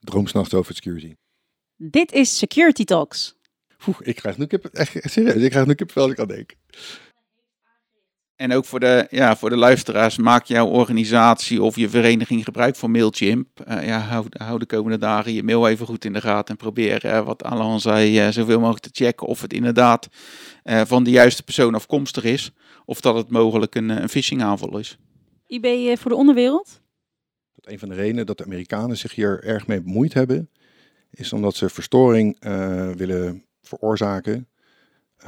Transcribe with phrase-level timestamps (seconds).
[0.00, 1.14] Droomsnacht over security.
[1.76, 3.38] Dit is Security Talks.
[3.86, 6.54] Oeh, ik krijg nu kip, echt serieus, ik krijg nu kip als ik aan denk.
[8.36, 12.76] En ook voor de, ja, voor de luisteraars, maak jouw organisatie of je vereniging gebruik
[12.76, 13.48] van Mailchimp.
[13.68, 16.56] Uh, ja, hou, hou, de komende dagen je mail even goed in de gaten en
[16.56, 20.08] probeer, uh, wat Alan zei, uh, zoveel mogelijk te checken of het inderdaad
[20.64, 22.52] van de juiste persoon afkomstig is.
[22.84, 24.98] Of dat het mogelijk een, een phishing aanval is.
[25.46, 26.80] IB voor de onderwereld?
[27.60, 30.50] Een van de redenen dat de Amerikanen zich hier erg mee bemoeid hebben,
[31.10, 32.36] is omdat ze verstoring
[32.96, 34.48] willen veroorzaken,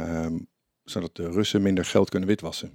[0.01, 0.48] um,
[0.84, 2.73] zodat de Russen minder geld kunnen witwassen.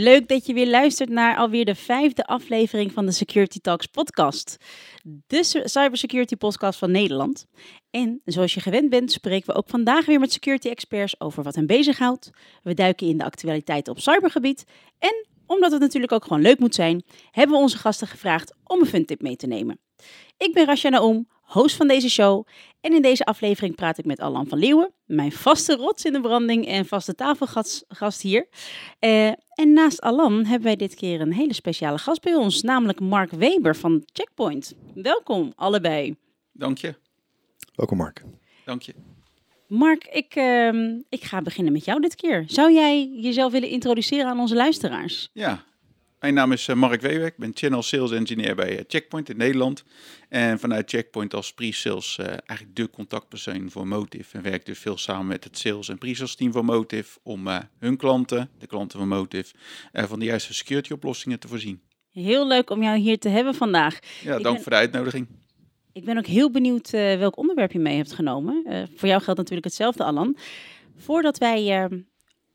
[0.00, 4.56] Leuk dat je weer luistert naar alweer de vijfde aflevering van de Security Talks podcast.
[5.26, 7.46] De cybersecurity podcast van Nederland.
[7.90, 11.54] En zoals je gewend bent, spreken we ook vandaag weer met security experts over wat
[11.54, 12.30] hen bezighoudt.
[12.62, 14.64] We duiken in de actualiteiten op cybergebied.
[14.98, 18.80] En omdat het natuurlijk ook gewoon leuk moet zijn, hebben we onze gasten gevraagd om
[18.80, 19.80] een funtip mee te nemen.
[20.36, 22.46] Ik ben Rasha Naoum, host van deze show.
[22.80, 26.20] En in deze aflevering praat ik met Alan van Leeuwen, mijn vaste rots in de
[26.20, 28.48] branding en vaste tafelgast hier.
[29.00, 33.00] Uh, en naast Alan hebben wij dit keer een hele speciale gast bij ons, namelijk
[33.00, 34.74] Mark Weber van Checkpoint.
[34.94, 36.16] Welkom allebei.
[36.52, 36.94] Dank je.
[37.74, 38.24] Welkom Mark.
[38.64, 38.94] Dank je.
[39.66, 42.44] Mark, ik, uh, ik ga beginnen met jou dit keer.
[42.46, 45.30] Zou jij jezelf willen introduceren aan onze luisteraars?
[45.32, 45.64] Ja,
[46.20, 47.26] mijn naam is eh, Mark Weber.
[47.26, 49.84] Ik ben Channel Sales Engineer bij eh, Checkpoint in Nederland.
[50.28, 54.36] En vanuit Checkpoint als pre-sales uh, eigenlijk de contactpersoon voor Motive.
[54.36, 57.48] En werk dus veel samen met het sales en pre-sales team van Motive om
[57.78, 59.54] hun klanten, de klanten van Motive,
[59.92, 61.80] van de juiste security oplossingen te voorzien.
[62.12, 63.98] Heel leuk om jou hier te hebben vandaag.
[64.22, 65.26] Ja, dank voor de uitnodiging.
[65.92, 68.62] Ik ben ook heel benieuwd welk onderwerp je mee hebt genomen.
[68.94, 70.36] voor jou geldt natuurlijk hetzelfde, Alan.
[70.96, 71.88] Voordat wij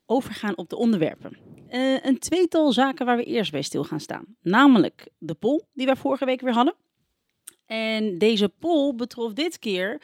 [0.05, 1.45] overgaan op de onderwerpen.
[1.71, 4.26] Uh, een tweetal zaken waar we eerst bij stil gaan staan.
[4.42, 6.76] Namelijk de poll die wij vorige week weer hadden.
[7.65, 10.02] En deze poll betrof dit keer: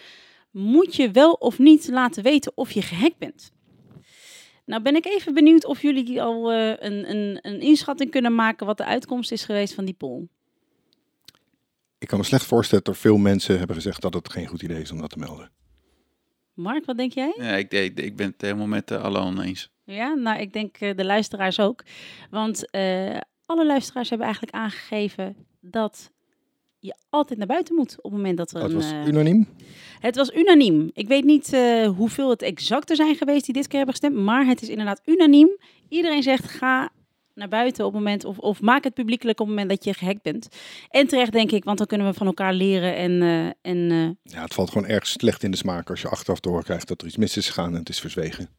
[0.51, 3.51] moet je wel of niet laten weten of je gehackt bent?
[4.65, 8.65] Nou ben ik even benieuwd of jullie al uh, een, een, een inschatting kunnen maken
[8.65, 10.27] wat de uitkomst is geweest van die poll.
[11.97, 14.61] Ik kan me slecht voorstellen dat er veel mensen hebben gezegd dat het geen goed
[14.61, 15.51] idee is om dat te melden.
[16.53, 17.33] Mark, wat denk jij?
[17.37, 19.71] Ja, ik, ik, ik ben het helemaal met uh, Alan eens.
[19.91, 21.83] Ja, nou, ik denk uh, de luisteraars ook.
[22.29, 26.11] Want uh, alle luisteraars hebben eigenlijk aangegeven dat
[26.79, 29.47] je altijd naar buiten moet op het moment dat er oh, het was unaniem?
[29.99, 30.89] Het was unaniem.
[30.93, 31.57] Ik weet niet
[31.95, 35.01] hoeveel het exact er zijn geweest die dit keer hebben gestemd, maar het is inderdaad
[35.05, 35.57] unaniem.
[35.89, 36.89] Iedereen zegt ga
[37.33, 39.99] naar buiten op het moment, of, of maak het publiekelijk op het moment dat je
[39.99, 40.47] gehackt bent.
[40.89, 43.11] En terecht denk ik, want dan kunnen we van elkaar leren en...
[43.11, 44.09] Uh, en uh...
[44.23, 47.07] Ja, het valt gewoon erg slecht in de smaak als je achteraf doorkrijgt dat er
[47.07, 48.49] iets mis is gegaan en het is verzwegen.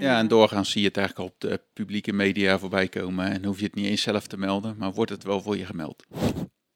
[0.00, 3.58] Ja, en doorgaans zie je het eigenlijk op de publieke media voorbij komen en hoef
[3.58, 6.04] je het niet eens zelf te melden, maar wordt het wel voor je gemeld.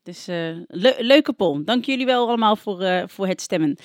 [0.02, 1.64] Dus uh, le leuke poll.
[1.64, 3.76] Dank jullie wel allemaal voor, voor het stemmen.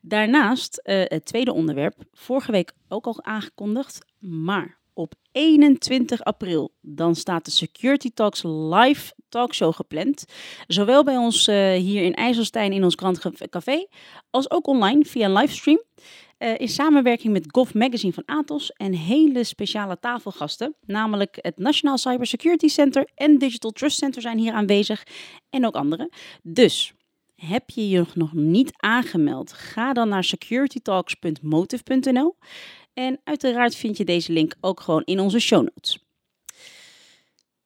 [0.00, 6.74] Daarnaast het tweede onderwerp, vorige week ook al aangekondigd, maar op 21 april.
[6.80, 10.24] Dan staat de Security Talks live talkshow gepland.
[10.66, 13.86] Zowel bij ons uh, hier in IJsselstein in ons Grand Café,
[14.30, 15.82] als ook online via een livestream.
[16.42, 20.74] Uh, in samenwerking met Gov Magazine van Atos en hele speciale tafelgasten.
[20.86, 25.02] Namelijk het Nationaal Cybersecurity Center en Digital Trust Center zijn hier aanwezig.
[25.50, 26.08] En ook anderen.
[26.42, 26.94] Dus
[27.34, 29.52] heb je je nog niet aangemeld?
[29.52, 32.36] Ga dan naar securitytalks.motive.nl.
[32.92, 36.04] En uiteraard vind je deze link ook gewoon in onze show notes.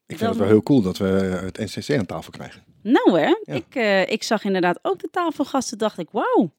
[0.06, 2.64] Ik vind het wel heel cool dat we het NCC aan tafel krijgen.
[2.82, 6.52] Nou hè, ik, uh, ik zag inderdaad ook de tafelgasten, dacht ik, wauw,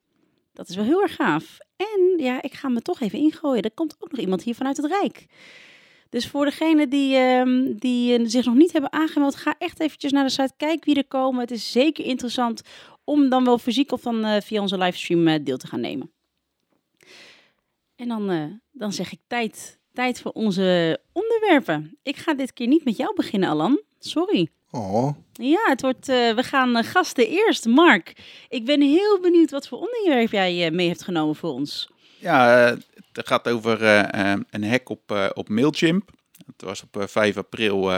[0.56, 1.58] dat is wel heel erg gaaf.
[1.76, 3.64] En ja, ik ga me toch even ingooien.
[3.64, 5.26] Er komt ook nog iemand hier vanuit het Rijk.
[6.10, 10.12] Dus voor degenen die, uh, die uh, zich nog niet hebben aangemeld, ga echt eventjes
[10.12, 11.40] naar de site, kijk wie er komen.
[11.40, 12.62] Het is zeker interessant
[13.04, 16.12] om dan wel fysiek of dan uh, via onze livestream deel te gaan nemen.
[17.96, 21.98] En dan, dan zeg ik tijd, tijd voor onze onderwerpen.
[22.04, 23.82] Ik ga dit keer niet met jou beginnen, Alan.
[24.00, 24.50] Sorry.
[24.76, 25.16] Oh.
[25.34, 27.66] Ja, het wordt, uh, we gaan uh, gasten eerst.
[27.66, 28.14] Mark,
[28.50, 31.90] ik ben heel benieuwd wat voor onderwerp jij mee hebt genomen voor ons.
[32.20, 32.48] Ja,
[33.12, 33.84] het gaat over
[34.50, 36.10] een hack op, op Mailchimp.
[36.46, 37.92] Het was op 5 april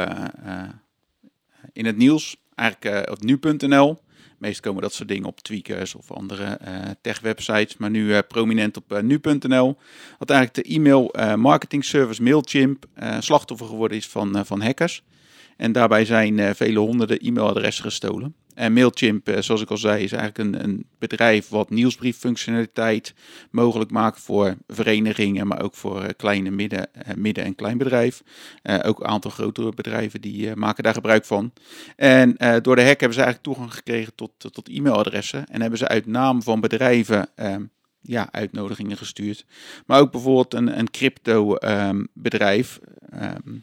[1.73, 3.97] in het nieuws, eigenlijk op nu.nl.
[4.37, 7.77] Meest komen dat soort dingen op Tweakers of andere uh, tech-websites.
[7.77, 9.77] Maar nu uh, prominent op uh, nu.nl.
[10.17, 12.85] Wat eigenlijk de e-mail marketing service Mailchimp
[13.19, 15.03] slachtoffer geworden is van, van hackers.
[15.57, 18.35] En daarbij zijn uh, vele honderden e-mailadressen gestolen.
[18.53, 23.13] En Mailchimp, uh, zoals ik al zei, is eigenlijk een, een bedrijf wat nieuwsbrieffunctionaliteit
[23.51, 28.23] mogelijk maakt voor verenigingen, maar ook voor uh, kleine midden, midden- en kleinbedrijf.
[28.83, 31.53] ook een aantal grotere bedrijven die maken daar gebruik van.
[31.95, 35.45] En door de hack hebben ze eigenlijk toegang gekregen tot, tot e-mailadressen.
[35.47, 37.63] En hebben ze uit naam van bedrijven ehm,
[38.07, 39.45] ja, uitnodigingen gestuurd.
[39.85, 42.79] Maar ook bijvoorbeeld een, een crypto ehm, bedrijf
[43.09, 43.57] ehm,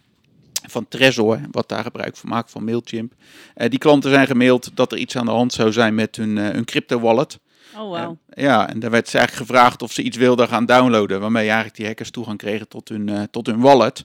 [0.68, 3.12] van Trezor, wat daar gebruik van maakt, van Mailchimp.
[3.56, 6.36] Uh, die klanten zijn gemaild dat er iets aan de hand zou zijn met hun,
[6.36, 7.38] uh, hun crypto wallet.
[7.76, 7.96] Oh, wow.
[7.96, 11.44] Uh, ja, en daar werd ze eigenlijk gevraagd of ze iets wilden gaan downloaden, waarmee
[11.44, 14.04] eigenlijk die hackers toegang kregen tot hun, tot hun wallet.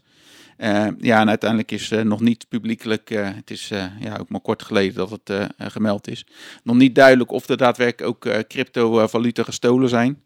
[0.97, 3.67] ja, en uiteindelijk is nog niet publiekelijk, het is
[3.99, 6.25] ja, ook maar kort geleden dat het gemeld is,
[6.63, 10.23] nog niet duidelijk of er daadwerkelijk ook cryptovaluta gestolen zijn.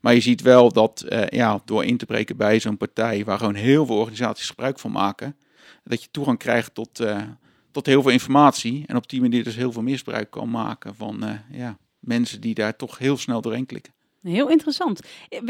[0.00, 3.38] Maar je ziet wel dat uh, ja, door in te breken bij zo'n partij waar
[3.38, 5.36] gewoon heel veel organisaties gebruik van maken,
[5.84, 7.22] dat je toegang krijgt tot, uh,
[7.70, 8.84] tot heel veel informatie.
[8.86, 12.54] En op die manier dus heel veel misbruik kan maken van uh, ja, mensen die
[12.54, 13.92] daar toch heel snel doorheen klikken.
[14.22, 15.00] Heel interessant.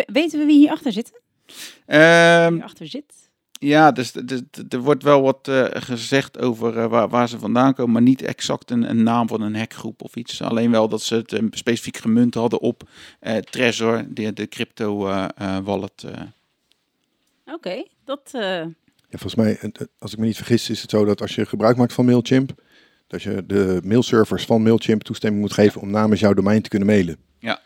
[0.06, 1.12] Weten we wie hierachter zit?
[1.86, 3.26] Um, hierachter zit?
[3.58, 4.12] Ja, dus,
[4.68, 8.22] er wordt wel wat uh, gezegd over uh, waar, waar, ze vandaan komen, maar niet
[8.22, 10.42] exact een, een, naam van een hackgroep of iets.
[10.42, 12.88] Alleen wel dat ze het specifiek gemunt hadden op
[13.50, 14.96] Trezor, de, de crypto
[15.62, 16.04] wallet.
[16.04, 16.32] Oké,
[17.44, 18.30] okay, dat...
[19.18, 21.92] Volgens mij, als ik me niet vergis, is het zo dat als je gebruik maakt
[21.92, 22.62] van Mailchimp,
[23.06, 26.88] dat je de mailservers van Mailchimp toestemming moet geven om namens jouw domein te kunnen
[26.88, 27.16] mailen.
[27.38, 27.60] Ja.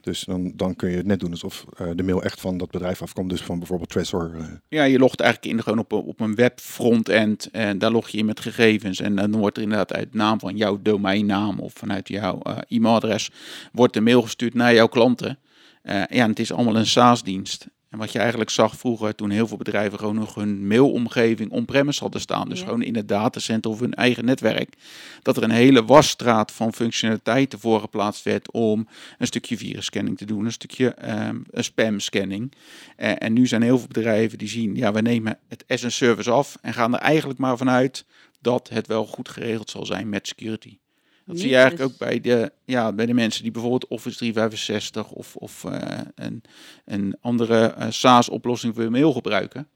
[0.00, 2.70] Dus dan, dan kun je het net doen alsof uh, de mail echt van dat
[2.70, 4.30] bedrijf afkomt, dus van bijvoorbeeld Trezor.
[4.36, 4.46] Uh.
[4.68, 8.18] Ja, je logt eigenlijk in gewoon op, op een web frontend en daar log je
[8.18, 12.08] in met gegevens en dan wordt er inderdaad uit naam van jouw domeinnaam of vanuit
[12.08, 13.30] jouw uh, e-mailadres
[13.72, 15.38] wordt de mail gestuurd naar jouw klanten.
[15.82, 17.66] ja, en het is allemaal een SaaS-dienst.
[17.94, 22.00] En wat je eigenlijk zag vroeger, toen heel veel bedrijven gewoon nog hun mailomgeving on-premise
[22.00, 24.74] hadden staan, dus gewoon in het datacenter of hun eigen netwerk,
[25.22, 28.88] dat er een hele wasstraat van functionaliteiten voorgeplaatst werd om
[29.18, 30.96] een stukje virusscanning te doen, een stukje
[31.28, 32.52] um, spam-scanning.
[32.96, 35.92] Uh, en nu zijn heel veel bedrijven die zien, ja, we nemen het as een
[35.92, 38.04] service af en gaan er eigenlijk maar vanuit
[38.40, 40.78] dat het wel goed geregeld zal zijn met security.
[41.26, 45.10] Dat zie je eigenlijk ook bij de, ja, bij de mensen die bijvoorbeeld Office 365
[45.10, 45.78] of, of uh,
[46.14, 46.42] een,
[46.84, 49.68] een andere uh, SaaS-oplossing voor mail gebruiken.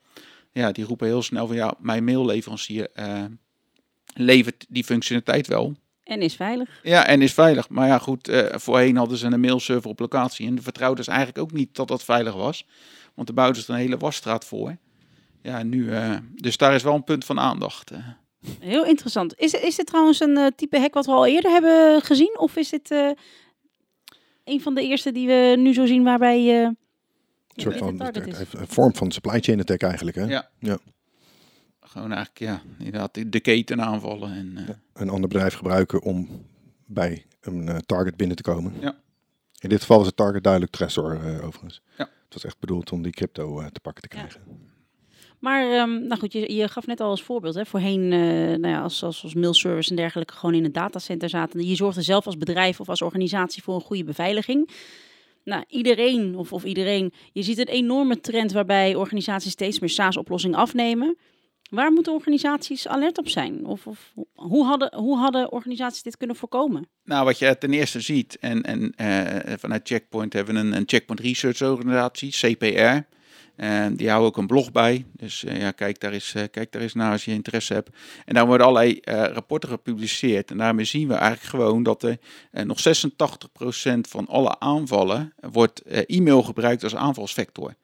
[0.53, 3.25] Ja, die roepen heel snel van ja, mijn mailleverancier uh,
[4.15, 5.77] levert die functionaliteit wel.
[6.03, 6.81] En is veilig.
[6.83, 7.69] Ja, en is veilig.
[7.69, 11.53] Maar ja, goed, voorheen hadden ze een mailserver op locatie en vertrouwden ze eigenlijk ook
[11.53, 12.67] niet dat dat veilig was.
[13.15, 14.77] Want de bouwden ze een hele wasstraat voor.
[15.43, 15.91] Ja, nu,
[16.35, 17.91] dus daar is wel een punt van aandacht.
[18.61, 19.38] Heel interessant.
[19.38, 22.38] Is, is dit trouwens een uh, type hack wat we al eerder hebben gezien?
[22.38, 23.11] Of is dit uh,
[24.44, 26.40] een van de eerste die we nu zo zien waarbij...
[26.40, 26.76] Uh, een
[27.55, 30.25] soort van een vorm van supply chain attack eigenlijk, hè?
[30.25, 30.50] Ja.
[30.58, 30.79] ja.
[31.81, 34.32] Gewoon eigenlijk, ja, inderdaad de keten aanvallen.
[34.32, 36.46] En, ja, een ander bedrijf gebruiken om
[36.87, 38.73] bij een target binnen te komen.
[38.81, 38.96] Ja.
[39.58, 41.82] In dit geval was het target duidelijk Trezor, overigens.
[41.96, 42.05] Ja.
[42.05, 44.40] Het was echt bedoeld om die crypto te pakken te krijgen.
[44.46, 44.68] Ja.
[45.40, 48.20] Maar um, nou goed, je, je, gaf net al als voorbeeld, hè, voorheen uh,
[48.56, 51.67] nou ja, als, als, als mailservice en dergelijke gewoon in een datacenter zaten.
[51.67, 54.70] Je zorgde zelf als bedrijf of als organisatie voor een goede beveiliging.
[55.44, 60.58] Nou, iedereen of, of iedereen, je ziet een enorme trend waarbij organisaties steeds meer SaaS-oplossingen
[60.58, 61.17] afnemen.
[61.70, 63.67] Waar moeten organisaties alert op zijn?
[63.67, 66.88] Of, of hoe, hadden, hoe hadden organisaties dit kunnen voorkomen?
[67.05, 70.83] Nou, wat je ten eerste ziet, en, en uh, vanuit Checkpoint hebben we een, een
[70.87, 73.16] Checkpoint Research Organisatie, CPR.
[73.59, 75.05] En die houden ook een blog bij.
[75.12, 77.91] Dus uh, ja, kijk daar, eens, uh, kijk daar eens naar als je interesse hebt.
[78.25, 80.50] En daar worden allerlei uh, rapporten gepubliceerd.
[80.50, 82.19] En daarmee zien we eigenlijk gewoon dat er
[82.65, 87.75] nog 86% van alle aanvallen wordt e-mail gebruikt als aanvalsvector.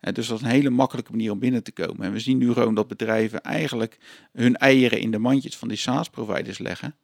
[0.00, 2.06] dus dat is een hele makkelijke manier om binnen te komen.
[2.06, 3.98] En we zien nu gewoon dat bedrijven eigenlijk
[4.32, 6.94] hun eieren in de mandjes van die SaaS-providers leggen.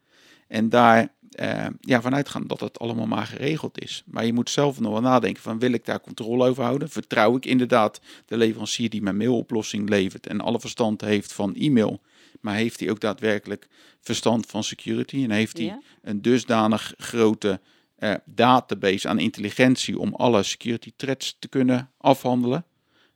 [0.49, 4.03] En daar uh, ja, vanuit gaan dat het allemaal maar geregeld is.
[4.07, 6.91] Maar je moet zelf nog wel nadenken van wil ik daar controle over houden?
[6.91, 12.01] Vertrouw ik inderdaad de leverancier die mijn mailoplossing levert en alle verstand heeft van e-mail?
[12.41, 13.69] Maar heeft hij ook daadwerkelijk
[14.01, 15.23] verstand van security?
[15.25, 17.61] En heeft hij een dusdanig grote
[17.99, 22.65] uh, database aan intelligentie om alle security threats te kunnen afhandelen?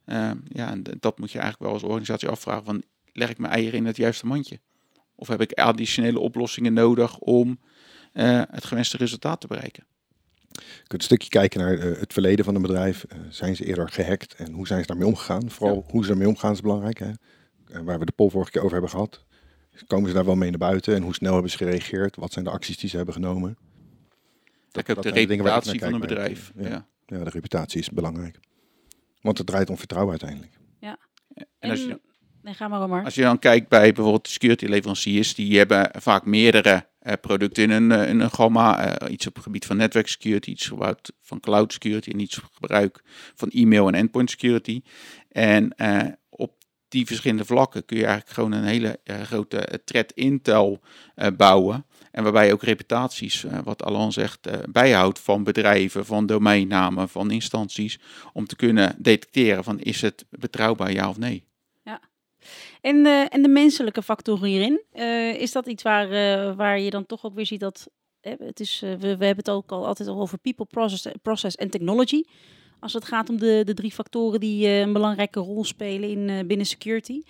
[0.07, 3.53] Uh, ja, en dat moet je eigenlijk wel als organisatie afvragen van leg ik mijn
[3.53, 4.61] eieren in het juiste mandje?
[5.15, 7.61] Of heb ik additionele oplossingen nodig om
[8.15, 9.85] uh, het gewenste resultaat te bereiken?
[10.53, 13.05] Je kunt een stukje kijken naar uh, het verleden van een bedrijf.
[13.09, 15.51] Uh, zijn ze eerder gehackt en hoe zijn ze daarmee omgegaan?
[15.51, 16.99] Vooral hoe ze daarmee omgaan is belangrijk.
[16.99, 17.11] Hè?
[17.81, 19.25] waar we de poll vorige keer over hebben gehad.
[19.87, 22.17] Komen ze daar wel mee naar buiten en hoe snel hebben ze gereageerd?
[22.17, 23.59] Wat zijn de acties die ze hebben genomen?
[24.71, 26.53] Dat, dat de reputatie van een bedrijf.
[26.57, 26.69] Ja.
[26.69, 26.87] Ja.
[27.07, 27.25] ja.
[27.25, 28.39] de reputatie is belangrijk.
[29.21, 30.59] Want het draait om vertrouwen uiteindelijk.
[30.81, 30.99] Ja.
[31.59, 32.01] En als je
[32.43, 33.05] Nee, ga maar maar.
[33.05, 37.71] Als je dan kijkt bij bijvoorbeeld security leveranciers, die hebben vaak meerdere uh, producten in
[37.71, 39.03] een, uh, in een gamma.
[39.03, 42.41] Uh, iets op het gebied van netwerk security, iets gebruikt van cloud security en iets
[42.53, 43.03] gebruik
[43.35, 44.83] van e-mail en endpoint security.
[45.29, 45.75] En
[46.29, 46.53] op
[46.89, 50.81] die verschillende vlakken kun je eigenlijk gewoon een hele grote threat intel
[51.37, 51.87] bouwen.
[52.11, 57.99] En waarbij je ook reputaties, wat Alan zegt, bijhoudt van bedrijven, van domeinnamen, van instanties.
[58.33, 61.45] Om te kunnen detecteren van is het betrouwbaar ja of nee.
[62.83, 66.91] En, uh, en de menselijke factor hierin, uh, is dat iets waar, uh, waar je
[66.91, 67.89] dan toch ook weer ziet dat,
[68.21, 71.71] het is, we, we hebben het ook al altijd al over people, process, process en
[71.71, 72.23] technology.
[72.81, 76.67] Als het gaat om de, de drie factoren die een belangrijke rol spelen in, binnen
[76.67, 77.23] security.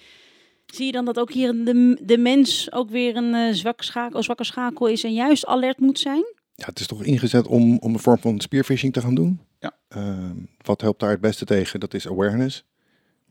[0.66, 4.44] Zie je dan dat ook hier de, de mens ook weer een zwak schakel, zwakke
[4.44, 6.24] schakel is en juist alert moet zijn?
[6.54, 9.40] Ja, het is toch ingezet om, om een vorm van spearfishing te gaan doen.
[9.58, 9.78] Ja.
[9.88, 11.80] Ehm, wat helpt daar het beste tegen?
[11.80, 12.64] Dat is awareness.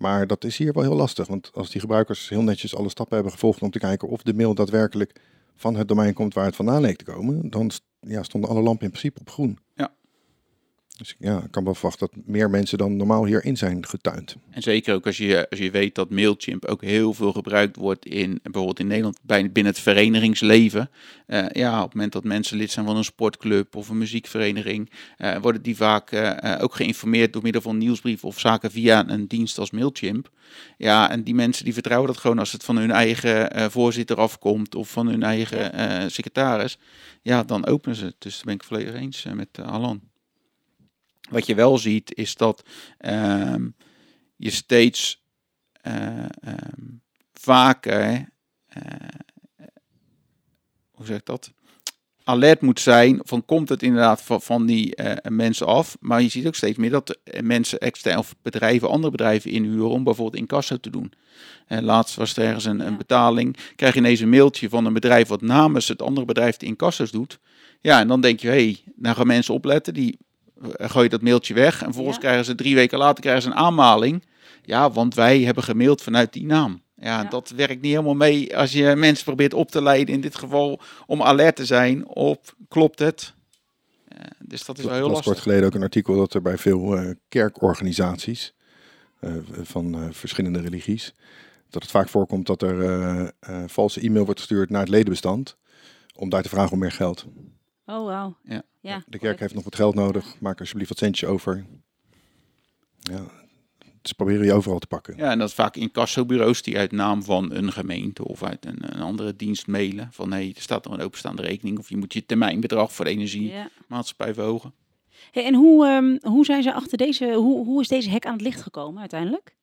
[0.02, 3.16] Maar dat is hier wel heel lastig, want als die gebruikers heel netjes alle stappen
[3.16, 5.22] hebben gevolgd om te kijken of de mail daadwerkelijk
[5.56, 8.86] van het domein komt waar het vandaan leek te komen, dan ja, stonden alle lampen
[8.86, 9.58] in principe op groen.
[9.76, 9.94] Ja.
[11.02, 14.36] Dus ja, ik kan wel verwachten dat meer mensen dan normaal hierin zijn getuind.
[14.50, 18.06] En zeker ook als je, als je weet dat Mailchimp ook heel veel gebruikt wordt
[18.06, 20.90] in bijvoorbeeld in Nederland bij, binnen het verenigingsleven.
[21.28, 24.92] Uh, ja, op het moment dat mensen lid zijn van een sportclub of een muziekvereniging,
[25.18, 29.28] uh, worden die vaak uh, ook geïnformeerd door middel van nieuwsbrief of zaken via een
[29.28, 30.32] dienst als Mailchimp.
[30.78, 34.76] Ja, en die mensen die vertrouwen dat gewoon als het van hun eigen voorzitter afkomt
[34.76, 36.78] of van hun eigen secretaris.
[37.22, 38.16] Ja, dan openen ze het.
[38.18, 40.11] Dus daar ben ik volledig eens met Alan.
[41.32, 42.64] Wat je wel ziet is dat
[42.98, 43.70] ehm,
[44.36, 45.24] je steeds
[45.88, 47.02] uh, um,
[47.34, 48.30] vaker,
[48.78, 48.84] uh,
[50.92, 51.52] hoe zeg ik dat,
[52.24, 55.98] alert moet zijn van komt het inderdaad van, van die uh, mensen af.
[56.00, 60.04] Maar je ziet ook steeds meer dat mensen extern of bedrijven, andere bedrijven inhuren om
[60.04, 61.14] bijvoorbeeld incasso te doen.
[61.68, 64.94] En laatst was er ergens een, een betaling, krijg je ineens een mailtje van een
[64.94, 67.40] bedrijf wat namens het andere bedrijf de incasso's doet.
[67.82, 70.31] Ja, en dan denk je, hé, hey, nou gaan mensen opletten, die eh,
[70.78, 71.80] gooi je dat mailtje weg.
[71.80, 74.26] En vervolgens krijgen ze drie weken later krijgen ze een aanmaling.
[74.64, 76.82] Ja, want wij hebben gemaild vanuit die naam.
[76.96, 80.36] Ja, dat werkt niet helemaal mee als je mensen probeert op te leiden, in dit
[80.36, 83.34] geval om alert te zijn op klopt het.
[84.40, 85.26] dus dat is wel heel lastig.
[85.26, 88.54] kort geleden ook een artikel dat er bij veel uh, kerkorganisaties
[89.22, 91.16] uh, van verschillende religies,
[91.70, 93.34] dat het vaak voorkomt dat er
[93.68, 95.58] valse e-mail wordt gestuurd naar het ledenbestand
[96.16, 97.26] om daar te vragen om meer geld.
[97.86, 98.38] Oh, wauw.
[98.44, 98.64] Ja.
[98.80, 99.04] ja.
[99.08, 100.40] De kerk heeft nog wat geld nodig.
[100.40, 101.66] Maak alsjeblieft wat centjes over.
[103.00, 103.26] Ja,
[104.04, 105.18] ze proberen je overal te pakken.
[105.18, 108.96] Ja, en dat is vaak incassobureaus die uit naam van een gemeente of uit een,
[108.96, 110.10] een andere dienst mailen.
[110.12, 113.12] Van nee, er staat er een openstaande rekening of je moet je termijnbedrag voor de
[113.12, 114.34] energiemaatschappij ja.
[114.34, 114.74] verhogen.
[115.32, 118.34] Hey, en hoe, um, hoe zijn ze achter deze, hoe, hoe is deze hek aan
[118.34, 119.56] het licht gekomen uiteindelijk?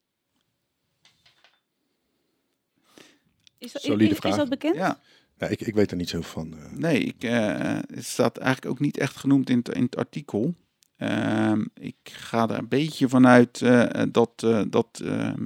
[3.58, 4.32] Is dat, Solide is, vraag.
[4.32, 4.76] is dat bekend?
[4.76, 5.00] Ja.
[5.38, 6.54] Ja, ik, ik weet er niet zo van.
[6.54, 6.72] Uh...
[6.72, 10.54] Nee, ik, uh, het staat eigenlijk ook niet echt genoemd in het, in het artikel.
[10.98, 15.44] Uh, ik ga er een beetje vanuit uh, dat, dat ehm,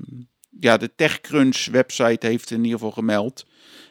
[0.51, 3.47] ja, de TechCrunch website heeft in ieder geval gemeld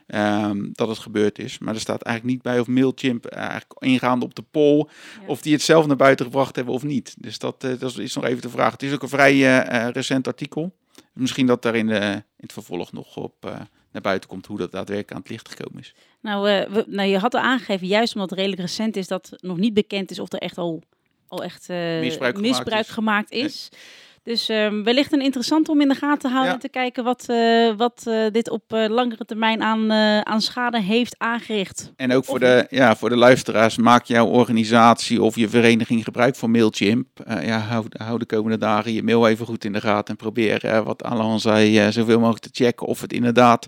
[0.08, 1.60] um, dat het gebeurd is.
[1.60, 5.28] Maar er staat eigenlijk niet bij of Mailchimp eigenlijk ingaande op de poll ja.
[5.28, 7.16] of die het zelf naar buiten gebracht hebben of niet.
[7.20, 8.72] Dus dat, dat is nog even de vraag.
[8.72, 10.76] Het is ook een vrij recent artikel.
[11.14, 14.72] Misschien dat daar in, de, in het vervolg nog op naar buiten komt hoe dat
[14.72, 15.94] daadwerkelijk aan het licht gekomen is.
[16.20, 19.32] Nou, uh, we, nou je had al aangegeven, juist omdat het redelijk recent is, dat
[19.38, 20.84] nog niet bekend is of er echt al,
[21.28, 23.40] al echt uh, misbruik, misbruik gemaakt is.
[23.40, 23.70] Gemaakt is.
[23.72, 23.80] Nee.
[24.24, 26.60] Dus um, wellicht een interessant om in de gaten te houden ja.
[26.60, 29.92] te kijken wat, uh, wat uh, dit op uh, langere termijn aan,
[30.24, 31.92] aan schade heeft aangericht.
[31.96, 36.36] En ook voor de, ja, voor de luisteraars, maak jouw organisatie of je vereniging gebruik
[36.36, 37.08] van Mailchimp.
[37.28, 40.84] ja, hou, hou de komende dagen je mail even goed in de gaten en probeer,
[40.84, 43.68] wat Alan zei, zoveel mogelijk te checken of het inderdaad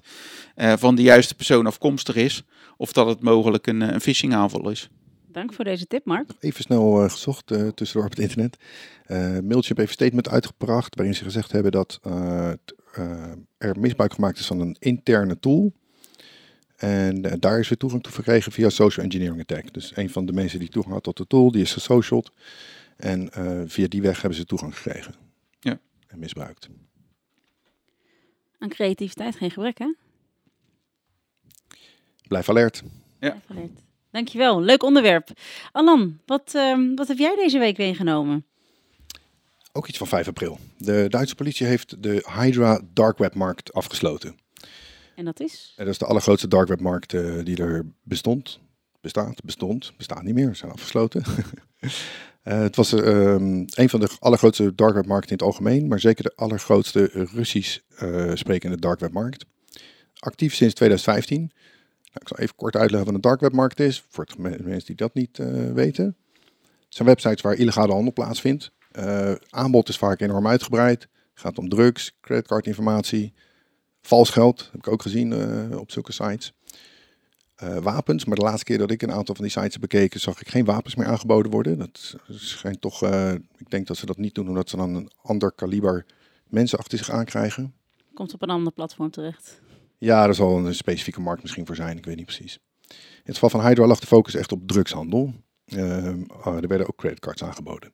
[0.55, 2.43] van de juiste persoon afkomstig is.
[2.77, 4.89] Of dat het mogelijk een, een phishing aanval is.
[5.33, 6.29] Dank voor deze tip, Mark.
[6.39, 8.57] Even snel uh, gezocht uh, tussendoor op het internet.
[9.07, 11.99] Uh, Mailchimp heeft een statement uitgebracht waarin ze gezegd hebben dat
[13.57, 15.73] er misbruik gemaakt is van een interne tool.
[16.75, 19.73] En daar is weer toegang toe verkregen via social engineering attack.
[19.73, 22.31] Dus een van de mensen die toegang had tot de tool, die is gesociald.
[22.97, 23.29] En
[23.69, 25.13] via die weg hebben ze toegang gekregen.
[25.59, 25.79] Ja.
[26.07, 26.69] En misbruikt.
[28.57, 29.93] Aan creativiteit geen gebrek, hè?
[32.27, 32.83] Blijf alert.
[33.19, 33.29] Ja.
[33.29, 33.81] Blijf alert.
[34.13, 35.29] Dankjewel, leuk onderwerp.
[35.71, 38.45] Alan, wat, uh, wat heb jij deze week weer genomen?
[39.71, 40.59] Ook iets van 5 april.
[40.77, 44.35] De Duitse politie heeft de Hydra Dark Web markt afgesloten.
[45.15, 45.73] En dat is?
[45.75, 48.59] En dat is de allergrootste dark web markt uh, die er bestond.
[49.01, 51.23] Bestaat, bestond, bestaat niet meer, zijn afgesloten.
[52.43, 55.99] Eh, het was ehm, een van de allergrootste dark web markten in het algemeen, maar
[55.99, 59.45] zeker de allergrootste Russisch eh, sprekende dark web markt.
[60.19, 61.51] Actief sinds 2015.
[62.13, 64.85] Nou, ik zal even kort uitleggen wat een dark web markt is, voor de mensen
[64.85, 66.05] die dat niet eh, weten.
[66.63, 68.71] Het zijn websites waar illegale handel plaatsvindt.
[68.91, 71.01] Eh, aanbod is vaak enorm uitgebreid.
[71.01, 73.33] Het gaat om drugs, creditcardinformatie,
[74.01, 76.53] vals geld, heb ik ook gezien eh, op zulke sites.
[77.81, 80.41] Wapens, maar de laatste keer dat ik een aantal van die sites heb bekeken, zag
[80.41, 81.77] ik geen wapens meer aangeboden worden.
[81.77, 83.03] Dat schijnt toch,
[83.57, 86.05] ik denk dat ze dat niet doen omdat ze dan een ander kaliber
[86.49, 87.73] mensen achter zich aankrijgen.
[88.13, 89.61] Komt op een ander platform terecht.
[90.03, 92.59] Ja, er zal een specifieke markt misschien voor zijn, ik weet niet precies.
[92.89, 95.33] In het geval van Hydra lag de focus echt op drugshandel.
[95.65, 97.93] Ehm, ah, er werden ook creditcards aangeboden.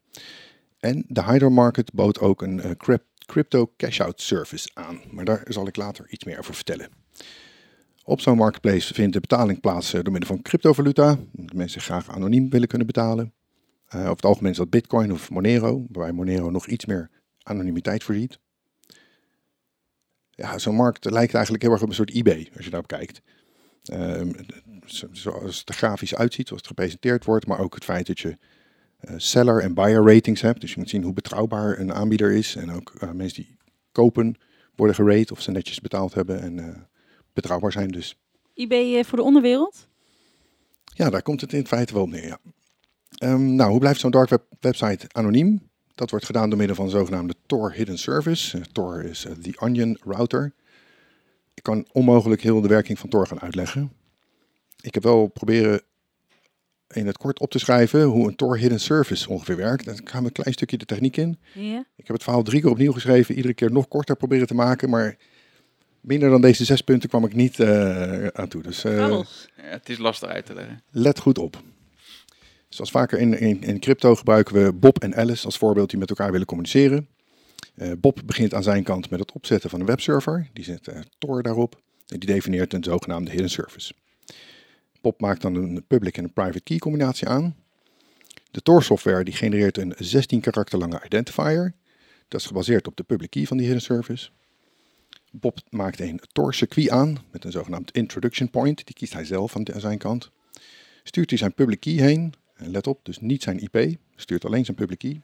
[0.79, 5.01] En de Hydra Market bood ook een eh, cryp- crypto cash-out service aan.
[5.11, 6.89] Maar daar zal ik later iets meer over vertellen.
[8.03, 11.19] Op zo'n marketplace vindt de betaling plaats eh, door middel van cryptovaluta.
[11.31, 13.33] De mensen graag anoniem willen kunnen betalen.
[13.85, 17.09] Eh, over het algemeen is dat Bitcoin of Monero, waarbij Monero nog iets meer
[17.43, 18.39] anonimiteit voorziet.
[20.39, 23.21] Ja, zo'n markt lijkt eigenlijk heel erg op een soort eBay, als je daarop kijkt.
[23.83, 24.31] Ehm,
[24.85, 28.19] zo- zoals het er grafisch uitziet, zoals het gepresenteerd wordt, maar ook het feit dat
[28.19, 28.37] je
[28.99, 30.61] eh, seller en buyer ratings hebt.
[30.61, 32.55] Dus je moet zien hoe betrouwbaar een aanbieder is.
[32.55, 33.57] En ook mensen die
[33.91, 34.35] kopen
[34.75, 36.75] worden gerate of ze netjes betaald hebben en eh,
[37.33, 37.87] betrouwbaar zijn.
[37.91, 38.17] Dus
[38.53, 39.87] eBay eh, voor de onderwereld?
[40.83, 42.25] ja, daar komt het in feite wel op neer.
[42.27, 42.37] Ja.
[43.17, 45.68] Ehm, nou, hoe blijft zo'n dark web website anoniem?
[45.99, 48.57] Dat wordt gedaan door middel van een zogenaamde Tor Hidden Service.
[48.57, 50.53] Eh, Tor is eh, the Onion Router.
[51.53, 53.91] Ik kan onmogelijk heel de werking van Tor gaan uitleggen.
[54.81, 55.81] Ik heb wel proberen
[56.87, 59.85] in het kort op te schrijven hoe een Tor Hidden Service ongeveer werkt.
[59.85, 61.39] Dan gaan we een klein stukje de techniek in.
[61.53, 61.85] Ja.
[61.95, 64.89] Ik heb het verhaal drie keer opnieuw geschreven, iedere keer nog korter proberen te maken,
[64.89, 65.17] maar
[66.01, 68.61] minder dan deze zes punten kwam ik niet eh, aan toe.
[68.61, 69.49] Dus eh, Krabbels.
[69.57, 70.83] Ja, het is lastig uit te leggen.
[70.91, 71.61] let goed op.
[72.69, 76.09] Zoals vaker in, in, in crypto gebruiken we Bob en Alice als voorbeeld die met
[76.09, 77.07] elkaar willen communiceren.
[77.75, 80.49] Eh, Bob begint aan zijn kant met het opzetten van een webserver.
[80.53, 83.93] Die zet eh, Tor daarop en die definieert een zogenaamde hidden service.
[85.01, 87.55] Bob maakt dan een public en een private key combinatie aan.
[88.51, 91.73] De Tor software die genereert een 16 karakter lange identifier.
[92.27, 94.29] Dat is gebaseerd op de public key van die hidden service.
[95.31, 98.85] Bob maakt een Tor circuit aan met een zogenaamd introduction point.
[98.85, 100.31] Die kiest hij zelf aan zijn kant.
[101.03, 102.33] Stuurt hij zijn public key heen.
[102.59, 103.97] En let op, dus niet zijn IP.
[104.15, 105.21] Stuurt alleen zijn public key.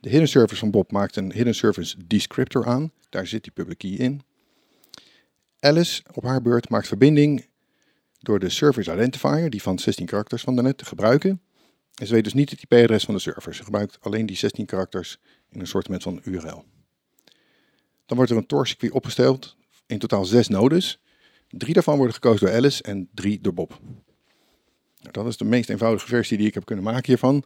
[0.00, 2.92] De hidden service van Bob maakt een hidden service descriptor aan.
[3.08, 4.22] Daar zit die public key in.
[5.60, 7.46] Alice op haar beurt maakt verbinding
[8.18, 11.40] door de service identifier, die van 16 karakters van daarnet, te gebruiken.
[11.94, 13.54] En ze weet dus niet het IP-adres van de server.
[13.54, 15.18] Ze gebruikt alleen die 16 karakters
[15.50, 16.64] in een soort van URL.
[18.06, 19.56] Dan wordt er een Tor-circuit opgesteld.
[19.86, 21.00] In totaal zes nodes.
[21.48, 23.80] Drie daarvan worden gekozen door Alice en drie door Bob.
[25.00, 27.44] Nou, dat is de meest eenvoudige versie die ik heb kunnen maken hiervan.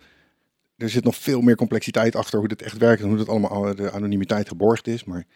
[0.77, 3.75] Er zit nog veel meer complexiteit achter hoe dit echt werkt en hoe dat allemaal
[3.75, 5.05] de anonimiteit geborgd is.
[5.05, 5.27] Maar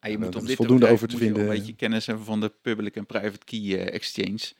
[0.00, 1.42] Ja, je Nou, moet dat om dit voldoende over te je vinden.
[1.42, 4.52] een beetje kennis hebben van de public en private key eh, exchange.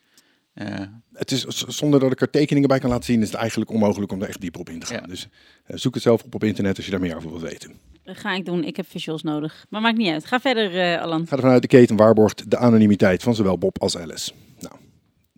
[0.55, 0.81] Eh,
[1.13, 4.13] het is, zonder dat ik er tekeningen bij kan laten zien, is het eigenlijk onmogelijk
[4.13, 5.01] om er echt dieper op in te gaan.
[5.01, 5.07] Ja.
[5.07, 5.29] Dus
[5.65, 7.73] eh, zoek het zelf op op internet als je daar meer over wilt weten.
[8.03, 8.65] Dat ga ik doen.
[8.65, 9.67] Ik heb visuals nodig.
[9.69, 10.25] Maar maakt niet uit.
[10.27, 11.27] Ga verder, eh, Alan.
[11.27, 14.33] Ga ervan uit, de keten waarborgt de anonimiteit van zowel Bob als Alice.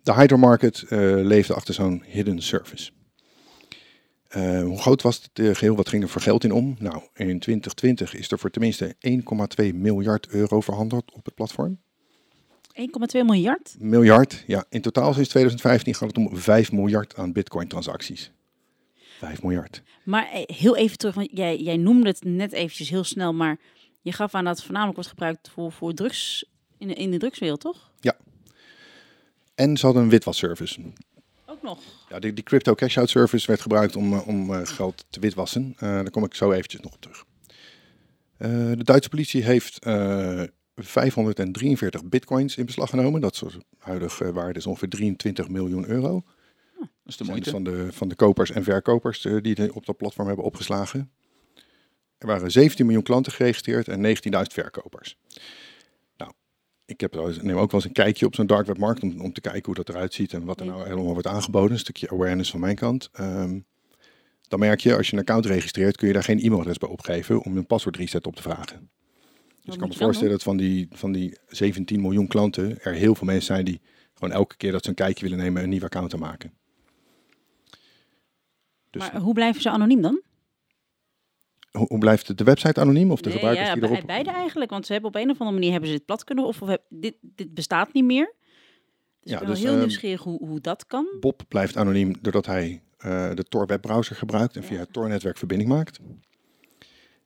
[0.07, 2.91] De Hydra Market eh, leefde achter zo'n hidden service.
[4.27, 5.75] Eh, hoe groot was het eh, geheel?
[5.75, 6.75] Wat ging er voor geld in om?
[6.79, 8.95] Nou, in 2020 is er voor tenminste
[9.61, 11.79] 1,2 miljard euro verhandeld op het platform.
[12.73, 13.75] 1,2 miljard?
[13.79, 14.65] Miljard, ja.
[14.69, 18.31] In totaal sinds 2015 gaat het om 5 miljard aan bitcoin-transacties.
[19.17, 19.81] 5 miljard.
[20.03, 23.59] Maar heel even terug, want jij, jij noemde het net eventjes heel snel, maar
[24.01, 26.45] je gaf aan dat het voornamelijk wordt gebruikt voor, voor drugs
[26.77, 27.91] in de, in de drugswereld, toch?
[29.57, 30.81] En ze hadden een witwasservice.
[31.45, 31.79] Ook nog.
[32.09, 35.73] Ja, die, die crypto cash-out service werd gebruikt om, eh, om eh, geld te witwassen.
[35.77, 37.25] Eh, daar kom ik zo eventjes nog op terug.
[38.77, 40.43] De Duitse politie heeft eh,
[40.75, 43.21] 543 bitcoins in beslag genomen.
[43.21, 46.23] Dat soort huidige waarde is ongeveer 23 miljoen euro.
[46.79, 47.49] dat is de zijn dus moeite.
[47.49, 51.11] van de, van de kopers en verkopers die het op dat platform hebben opgeslagen.
[52.17, 55.17] Er waren 17 miljoen klanten geregistreerd en 19.000 verkopers.
[56.87, 59.33] Ik heb, neem ook wel eens een kijkje op zo'n dark web markt om, om
[59.33, 61.71] te kijken hoe dat eruit ziet en wat er nou helemaal wordt aangeboden.
[61.71, 63.09] Een stukje awareness van mijn kant.
[63.13, 63.59] Ehm,
[64.47, 67.41] dan merk je, als je een account registreert, kun je daar geen e-mailadres bij opgeven
[67.41, 68.89] om een paswoord reset op te vragen.
[69.61, 73.15] Dus ik kan me voorstellen dat van die, van die 17 miljoen klanten er heel
[73.15, 73.81] veel mensen zijn die
[74.13, 76.53] gewoon elke keer dat ze een kijkje willen nemen een nieuw account te maken.
[78.89, 80.21] Dus Maar hoe blijven ze anoniem dan?
[81.77, 84.07] Hoe, blijft de website anoniem of de Nee, gebruikers ja, die erop...
[84.07, 86.45] beide eigenlijk, want ze hebben op een of andere manier hebben ze het plat kunnen
[86.45, 88.33] of, of dit, dit bestaat niet meer.
[89.21, 91.07] Dus Ja, ik ben dus, wel heel ehm, nieuwsgierig hoe, hoe dat kan.
[91.19, 95.69] Bob blijft anoniem doordat hij eh, de Tor webbrowser gebruikt en via het Tor-netwerk verbinding
[95.69, 95.99] maakt.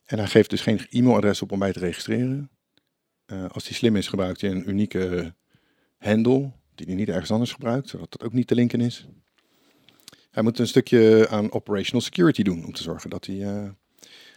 [0.05, 2.49] En hij geeft dus geen e-mailadres op om bij te registreren.
[3.25, 5.35] Eh, als hij slim is, gebruikt hij een unieke
[5.97, 9.07] handle die hij niet ergens anders gebruikt, zodat dat ook niet te linken is.
[10.31, 13.69] Hij moet een stukje aan operational security doen om te zorgen dat, hij, eh,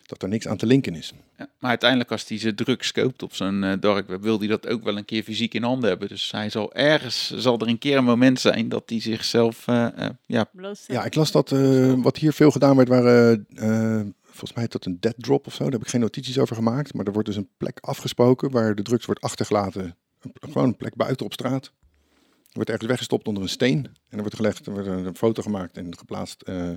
[0.07, 1.13] dat er niks aan te linken is.
[1.39, 4.49] Ja, maar uiteindelijk als hij zijn drugs koopt op zijn eh, dark web, wil hij
[4.49, 6.09] dat ook wel een keer fysiek in handen hebben.
[6.09, 9.87] Dus hij zal ergens, zal er een keer een moment zijn dat hij zichzelf, eh,
[10.07, 10.49] eh, ja.
[10.87, 14.85] Ja, ik las dat eh, wat hier veel gedaan werd, waren eh, volgens mij dat
[14.85, 15.63] een dead drop of zo.
[15.63, 16.95] Daar heb ik geen notities over gemaakt.
[16.95, 19.97] Maar er wordt dus een plek afgesproken waar de drugs wordt achtergelaten.
[20.21, 21.65] Een- Gewoon een plek buiten op straat.
[21.67, 23.85] Er wordt ergens weggestopt onder een steen.
[23.85, 26.71] En er wordt gelegd, er wordt een foto gemaakt en geplaatst, eh,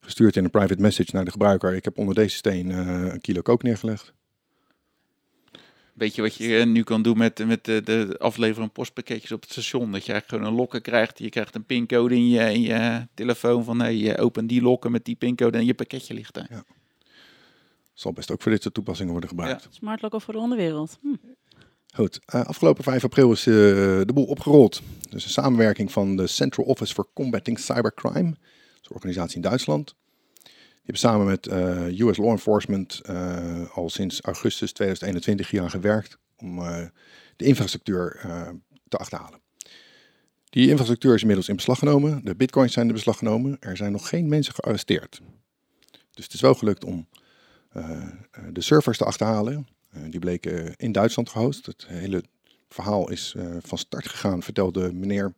[0.00, 1.74] gestuurd in een private message naar de gebruiker.
[1.74, 4.12] Ik heb onder deze steen eh, een kilo kook neergelegd.
[5.92, 9.32] Weet je wat je eh, nu kan doen met, met de, de afleveren van postpakketjes
[9.32, 9.92] op het station?
[9.92, 11.18] Dat je eigenlijk gewoon een lokken krijgt.
[11.18, 14.90] Je krijgt een pincode in je, in je telefoon van hey, je open die lokken
[14.90, 16.64] met die pincode en je pakketje ligt daar.
[17.94, 19.68] Zal best ook voor dit soort toepassingen worden gebruikt.
[19.70, 20.98] Smart logo voor de onderwereld.
[21.00, 21.14] Hm.
[21.94, 24.82] Goed, eh, afgelopen 5 april is eh, de boel opgerold.
[25.08, 28.34] Dus een samenwerking van de Central Office for Combating Cybercrime.
[28.82, 29.94] Een organisatie in Duitsland.
[30.42, 35.70] Die hebben samen met eh, US Law Enforcement eh, al sinds augustus 2021 hier aan
[35.70, 36.86] gewerkt om eh,
[37.36, 38.20] de infrastructuur
[38.88, 39.40] te achterhalen.
[40.50, 42.24] Die infrastructuur is inmiddels in beslag genomen.
[42.24, 43.56] De bitcoins zijn in beslag genomen.
[43.60, 45.20] Er zijn nog geen mensen gearresteerd.
[46.10, 47.08] Dus het is wel gelukt om
[48.52, 49.66] de servers te achterhalen.
[50.08, 51.66] Die bleken in Duitsland gehost.
[51.66, 52.24] Het hele
[52.68, 55.34] verhaal is van start gegaan, vertelde meneer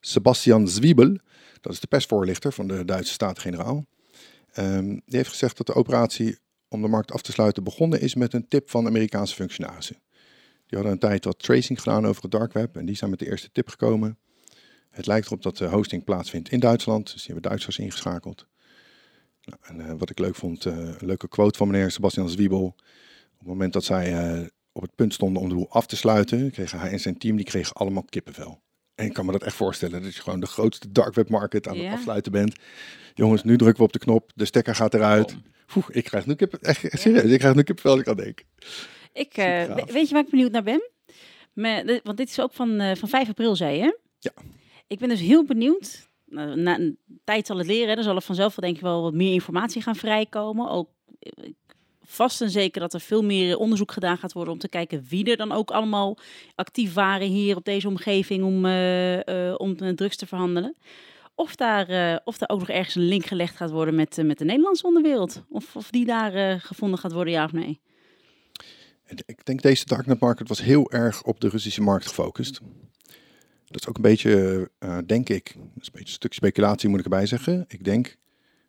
[0.00, 1.16] Sebastian Zwiebel.
[1.60, 3.86] Dat is de persvoorlichter van de Duitse Staten-Generaal.
[4.52, 8.14] Ehm, die heeft gezegd dat de operatie om de markt af te sluiten begonnen is
[8.14, 9.96] met een tip van Amerikaanse functionarissen.
[10.66, 13.18] Die hadden een tijd wat tracing gedaan over het dark web en die zijn met
[13.18, 14.18] de eerste tip gekomen.
[14.90, 18.46] Het lijkt erop dat de hosting plaatsvindt in Duitsland, dus die hebben Duitsers ingeschakeld.
[19.42, 22.64] Nou, en eh, wat ik leuk vond, eh, een leuke quote van meneer Sebastian Zwiebel.
[23.32, 25.96] Op het moment dat zij eh, op het punt stonden om de boel af te
[25.96, 28.60] sluiten, kregen hij en zijn team die kregen allemaal kippenvel.
[28.98, 31.68] En ik kan me dat echt voorstellen, dat je gewoon de grootste dark web market
[31.68, 31.84] aan Ja.
[31.84, 32.54] het afsluiten bent.
[33.14, 35.36] Jongens, nu drukken we op de knop, de stekker gaat eruit.
[35.76, 38.42] Oeh, ik krijg nu kip, echt serieus, ik krijg nu kippenvel als ik aan denk.
[39.12, 40.90] Ik, eh, weet je waar ik benieuwd naar ben?
[41.52, 43.98] Me- de- want dit is ook van, eh, van 5 april, zei je?
[44.18, 44.30] Ja.
[44.86, 46.08] Ik ben dus heel benieuwd.
[46.26, 47.88] Nou, na een tijd zal het leren.
[47.88, 47.96] hè.
[47.96, 50.68] Er zal er vanzelf wel denk ik wel wat meer informatie gaan vrijkomen.
[50.70, 51.50] Ook eh,
[52.10, 55.30] vast en zeker dat er veel meer onderzoek gedaan gaat worden om te kijken wie
[55.30, 56.18] er dan ook allemaal
[56.54, 60.76] actief waren hier op deze omgeving om, eh, eh, om eh, drugs te verhandelen.
[61.38, 64.24] Of daar, eh, of daar ook nog ergens een link gelegd gaat worden met, eh,
[64.24, 65.44] met de Nederlandse onderwereld.
[65.48, 67.80] Of, of die daar eh, gevonden gaat worden, ja of nee.
[69.26, 72.60] Ik denk deze darknet market was heel erg op de Russische markt gefocust.
[73.64, 76.98] Dat is ook een beetje, eh, denk ik, is een beetje een stuk speculatie moet
[76.98, 77.64] ik erbij zeggen.
[77.68, 78.16] Ik denk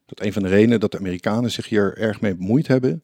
[0.06, 3.04] dat een van de redenen dat de Amerikanen zich hier erg mee bemoeid hebben,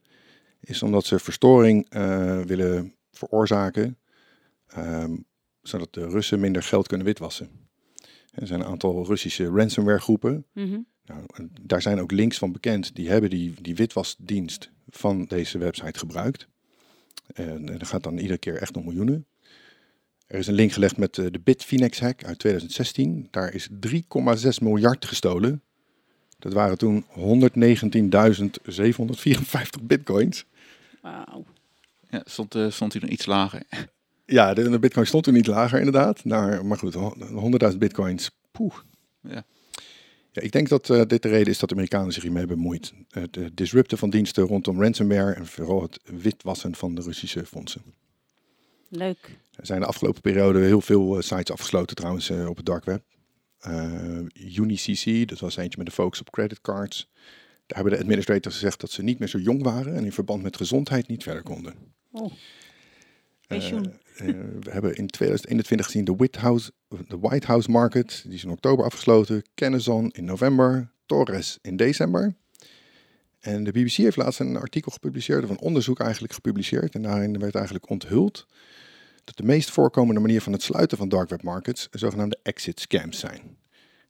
[0.65, 3.97] is omdat ze verstoring eh, willen veroorzaken,
[4.67, 5.15] ehm,
[5.61, 7.49] zodat de Russen minder geld kunnen witwassen.
[8.33, 10.45] Er zijn een aantal Russische ransomware groepen.
[10.53, 10.79] Mhm.
[11.05, 11.25] Nou,
[11.61, 12.95] daar zijn ook links van bekend.
[12.95, 16.47] Die hebben die, die witwasdienst van deze website gebruikt.
[17.33, 19.25] En, en dat gaat dan iedere keer echt om miljoenen.
[20.27, 23.27] Er is een link gelegd met eh, de Bitfinex hack uit 2016.
[23.31, 23.97] Daar is 3,6
[24.61, 25.63] miljard gestolen.
[26.39, 27.09] Dat waren toen 119.754
[29.81, 30.45] bitcoins.
[31.05, 31.45] Wauw.
[32.09, 33.63] Ja, stond, eh, stond hij nog iets lager.
[34.25, 36.23] Ja, de, de bitcoin stond toen niet lager inderdaad.
[36.23, 38.31] Nou, maar goed, hon- 100.000 bitcoins.
[38.51, 38.75] Poeh.
[39.21, 39.45] Ja.
[40.31, 42.93] Ja, ik denk dat eh, dit de reden is dat de Amerikanen zich hiermee bemoeid.
[43.09, 47.81] Het uh, disrupten van diensten rondom ransomware en vooral het witwassen van de Russische fondsen.
[48.89, 49.37] Leuk.
[49.55, 53.03] Er zijn de afgelopen periode heel veel eh, sites afgesloten trouwens op het dark web.
[53.67, 57.09] Uh, UniCC, dat was eentje met de focus op creditcards.
[57.65, 60.43] Daar hebben de administrators gezegd dat ze niet meer zo jong waren en in verband
[60.43, 61.73] met gezondheid niet verder konden.
[62.11, 62.31] Oh.
[63.47, 63.83] Eh, eh,
[64.59, 66.71] we hebben in 2021 gezien de White House,
[67.07, 69.43] de White House Market, die is in oktober afgesloten.
[69.53, 70.93] Kenneson in november.
[71.05, 72.35] Torres in december.
[73.39, 76.95] En de BBC heeft laatst een artikel gepubliceerd, of een onderzoek eigenlijk gepubliceerd.
[76.95, 78.47] En daarin werd eigenlijk onthuld
[79.23, 83.19] dat de meest voorkomende manier van het sluiten van dark web markets zogenaamde exit scams
[83.19, 83.57] zijn.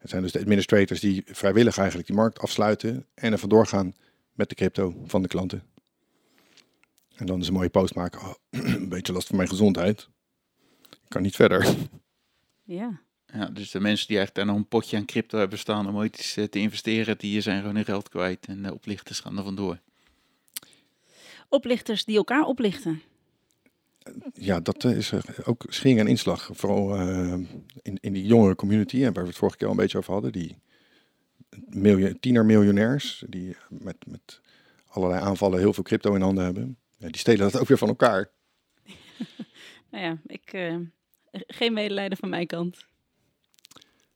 [0.06, 3.96] Het zijn dus de administrators die vrijwillig eigenlijk die markt afsluiten en er vandoor gaan
[4.34, 5.64] met de crypto van de klanten.
[7.16, 8.22] En dan is een mooie post maken.
[8.22, 8.34] Oh,
[8.76, 10.10] een beetje last van mijn gezondheid.
[10.82, 11.76] Ik kan niet verder.
[12.64, 13.02] Ja.
[13.26, 15.96] Ja, dus de mensen die echt daar nog een potje aan crypto hebben staan om
[15.96, 18.46] ooit iets eh, te investeren, die zijn gewoon hun geld kwijt.
[18.46, 19.80] En de oplichters gaan er vandoor.
[21.50, 23.02] Oplichters die elkaar oplichten.
[24.34, 25.14] Ja, dat eh, is
[25.44, 26.50] ook schering en inslag.
[26.54, 27.34] Vooral uh,
[27.82, 30.14] in, in die jongere community, en waar we het vorige keer al een beetje over
[30.14, 30.32] hadden.
[30.32, 30.58] Die
[31.68, 34.42] miljoen, tienermiljonairs die met, met
[34.88, 36.78] allerlei aanvallen heel veel crypto in handen hebben.
[36.98, 38.30] Ja, die stelen dat ook weer van elkaar.
[39.90, 40.76] Nou ja, ik, eh,
[41.32, 42.86] geen medelijden van mijn kant.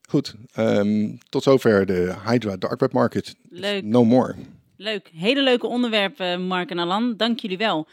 [0.09, 3.35] Goed, ehm, tot zover de Hydra Dark Web Market.
[3.49, 3.83] Leuk.
[3.83, 4.35] No more.
[4.75, 5.09] Leuk.
[5.13, 7.17] Hele leuke onderwerpen, Mark en Alan.
[7.17, 7.87] Dank jullie wel.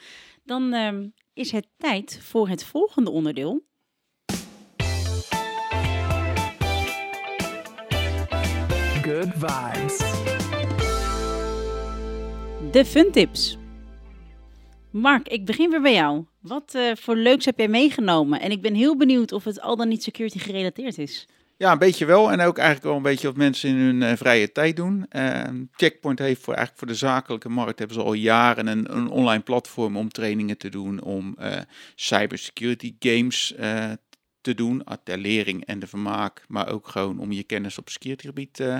[0.45, 3.65] Dan ehm, is het tijd voor het volgende onderdeel.
[9.03, 9.99] Good vibes.
[12.73, 13.59] De fun tips.
[14.91, 16.25] Mark, ik begin weer bij jou.
[16.41, 18.41] Wat eh, voor leuks heb jij meegenomen?
[18.41, 21.27] En ik ben heel benieuwd of het al dan niet security gerelateerd is.
[21.59, 22.33] Ja, een beetje wel.
[22.33, 25.07] En ook eigenlijk wel een beetje wat mensen in hun eh, vrije tijd doen.
[25.13, 25.43] Uh,
[25.73, 29.43] Checkpoint heeft voor, eigenlijk voor de zakelijke markt hebben ze al jaren een, een online
[29.43, 31.57] platform om trainingen te doen, om uh,
[31.95, 33.55] cybersecurity games
[34.47, 38.61] te doen, ter lering en de vermaak, maar ook gewoon om je kennis op securitygebied
[38.61, 38.77] uh,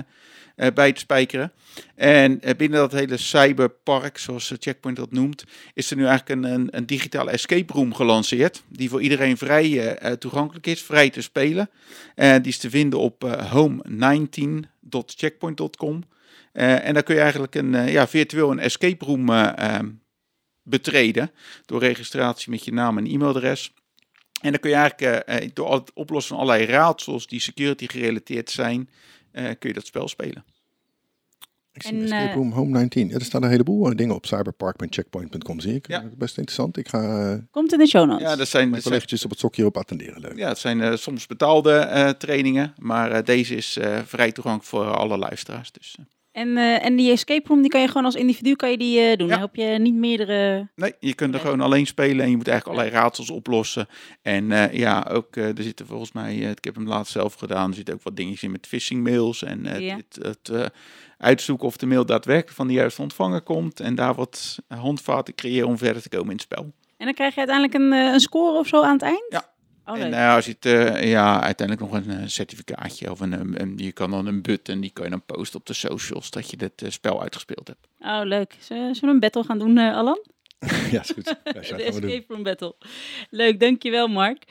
[0.55, 1.51] uh, bij te spijkeren.
[1.95, 6.43] En uh, binnen dat hele cyberpark, zoals Checkpoint dat noemt, is er nu eigenlijk een,
[6.53, 11.69] een, een digitale escape room gelanceerd, die voor iedereen vrij toegankelijk is, vrij te spelen.
[12.15, 16.03] die is te vinden op home19.checkpoint.com.
[16.51, 19.55] en daar kun je eigenlijk een ja, virtueel een escape room
[20.63, 21.31] betreden
[21.65, 23.73] door registratie met je naam en e-mailadres.
[24.41, 28.49] En dan kun je eigenlijk uh, door het oplossen van allerlei raadsels die security gerelateerd
[28.49, 28.89] zijn,
[29.33, 30.43] uh, kun je dat spel spelen.
[31.73, 33.07] Ik zie en, Escape Room Home 19.
[33.09, 35.87] Ja, er staan een heleboel dingen op cyberpark.checkpoint.com, zie ik.
[35.87, 36.03] Ja.
[36.17, 36.77] Best interessant.
[36.77, 37.31] Ik ga...
[37.33, 38.27] Uh, Komt in de show notes.
[38.27, 38.69] Ja, dat zijn...
[38.69, 40.21] Mijn collega's op het sokje op attenderen.
[40.21, 40.37] Leuk.
[40.37, 45.71] Ja, het zijn soms betaalde trainingen, maar deze is vrij toegankelijk voor alle luisteraars.
[45.71, 45.97] Dus,
[46.37, 48.99] en, uh, en die escape room, die kan je gewoon als individu kan je die,
[48.99, 49.27] uh, doen.
[49.27, 49.33] Ja.
[49.33, 50.67] Dan heb je niet meerdere...
[50.75, 53.87] Nee, je kunt er gewoon alleen spelen en je moet eigenlijk allerlei raadsels oplossen.
[54.21, 57.75] En uh, ja, ook er zitten volgens mij, ik heb hem laatst zelf gedaan, er
[57.75, 59.43] zitten ook wat dingetjes in met phishing mails.
[59.43, 59.95] En ja.
[59.95, 60.71] het, het
[61.17, 63.79] uitzoeken of de mail daadwerkelijk van de juiste ontvanger komt.
[63.79, 66.71] En daar wat handvaten creëren om verder te komen in het spel.
[66.97, 69.25] En dan krijg je uiteindelijk een, een score of zo aan het eind?
[69.29, 69.49] Ja,
[69.89, 73.73] Oh, en uh, als je het, uh, ja, uiteindelijk nog een, certificaatje of een, een,
[73.77, 76.57] je kan dan een button, die kan je dan posten op de socials dat je
[76.57, 77.87] dit uh, spel uitgespeeld hebt.
[77.99, 78.55] Oh, leuk.
[78.59, 80.19] Zullen we een battle gaan doen, Alan?
[80.91, 81.35] ja, is goed.
[81.43, 82.75] Ja, de Escape Room Battle.
[83.29, 84.43] Leuk, dankjewel Mark.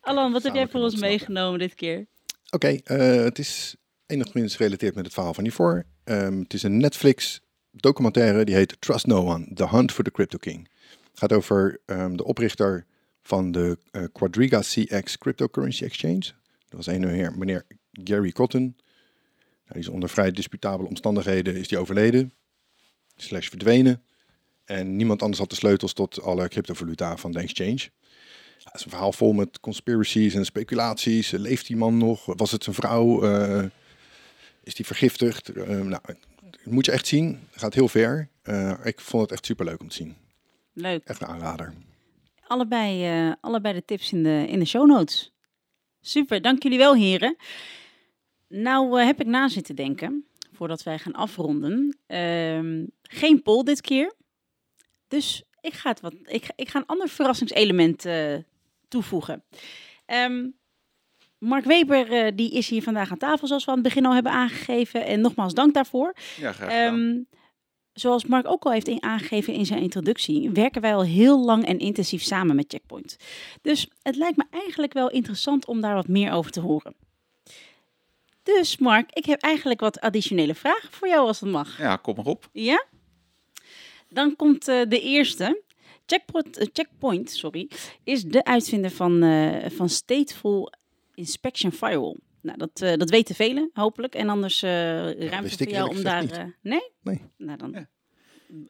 [0.00, 2.06] Alan, wat heb jij voor ons meegenomen dit keer?
[2.50, 5.84] Oké, okay, het is enigszins gerelateerd met het verhaal van hiervoor.
[6.04, 10.10] Um, het is een Netflix documentaire, die heet Trust No One, The Hunt for the
[10.10, 10.68] Crypto King.
[11.10, 12.86] Het gaat over um, de oprichter
[13.22, 16.20] van de uh, Quadriga CX Cryptocurrency Exchange.
[16.68, 18.62] Dat was een heer, meneer Gary Cotton.
[18.62, 22.32] Nou, die is onder vrij disputabele omstandigheden is die overleden,
[23.16, 24.02] slash verdwenen.
[24.64, 27.90] En niemand anders had de sleutels tot alle cryptovaluta van de exchange.
[28.64, 31.30] Dat is een verhaal vol met conspiracies en speculaties.
[31.30, 32.24] Leeft die man nog?
[32.24, 33.24] Was het een vrouw?
[33.24, 33.64] Uh,
[34.62, 35.56] is die vergiftigd?
[35.56, 36.00] Uh, nou,
[36.64, 37.40] moet je echt zien.
[37.50, 38.28] Het gaat heel ver.
[38.44, 40.16] Uh, ik vond het echt super leuk om te zien.
[40.72, 41.04] Leuk.
[41.04, 41.72] Echt een aanrader
[42.52, 45.32] allebei, uh, allebei de tips in de, in de show notes.
[46.00, 47.36] Super, dank jullie wel heren.
[48.48, 51.98] Nou uh, heb ik na zitten denken, voordat wij gaan afronden.
[52.08, 54.14] Uh, geen poll dit keer.
[55.08, 58.36] Dus ik ga, het wat, ik, ik ga een ander verrassingselement uh,
[58.88, 59.44] toevoegen.
[60.06, 60.54] Um,
[61.38, 64.32] Mark Weber die is hier vandaag aan tafel, zoals we aan het begin al hebben
[64.32, 65.04] aangegeven.
[65.04, 66.14] En nogmaals dank daarvoor.
[66.36, 66.92] Ja, graag.
[66.92, 67.26] Um,
[67.92, 71.78] Zoals Mark ook al heeft aangegeven in zijn introductie, werken wij al heel lang en
[71.78, 73.16] intensief samen met Checkpoint.
[73.62, 76.94] Dus het lijkt me eigenlijk wel interessant om daar wat meer over te horen.
[78.42, 81.78] Dus Mark, ik heb eigenlijk wat additionele vragen voor jou als het mag.
[81.78, 82.48] Ja, kom maar op.
[82.52, 82.84] Ja?
[84.08, 85.62] Dan komt uh, de eerste.
[86.06, 87.70] Checkpoint, uh, Checkpoint sorry,
[88.04, 90.72] is de uitvinder van, uh, van Stateful
[91.14, 92.16] Inspection Firewall.
[92.42, 94.14] Nou, dat, uh, dat weten velen, hopelijk.
[94.14, 94.70] En anders uh,
[95.28, 96.24] ruimte voor jou om daar...
[96.24, 96.92] Uh, nee?
[97.02, 97.20] Nee.
[97.36, 97.70] Nou, dan...
[97.72, 97.88] Ja.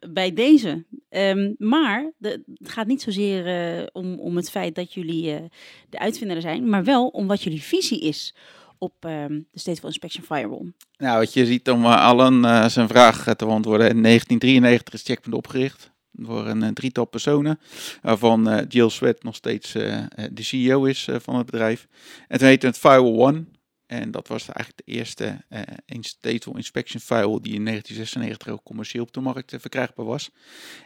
[0.09, 0.85] Bij deze.
[1.09, 5.49] Um, maar de, het gaat niet zozeer om, om het feit dat jullie
[5.89, 8.35] de uitvinder zijn, maar wel om wat jullie visie is
[8.77, 10.73] op um, de Stateful Inspection Firewall.
[10.97, 13.89] Nou, wat je ziet om Allen zijn vraag te beantwoorden.
[13.89, 17.59] In 1993 is Checkpoint opgericht door een drietal personen,
[18.01, 21.87] waarvan Jill Sweat nog steeds de CEO is van het bedrijf.
[22.27, 23.45] En toen heette het Firewall One.
[23.93, 29.13] En dat was eigenlijk de eerste uh, Inspection File die in 1996 ook commercieel op
[29.13, 30.29] de markt uh, verkrijgbaar was.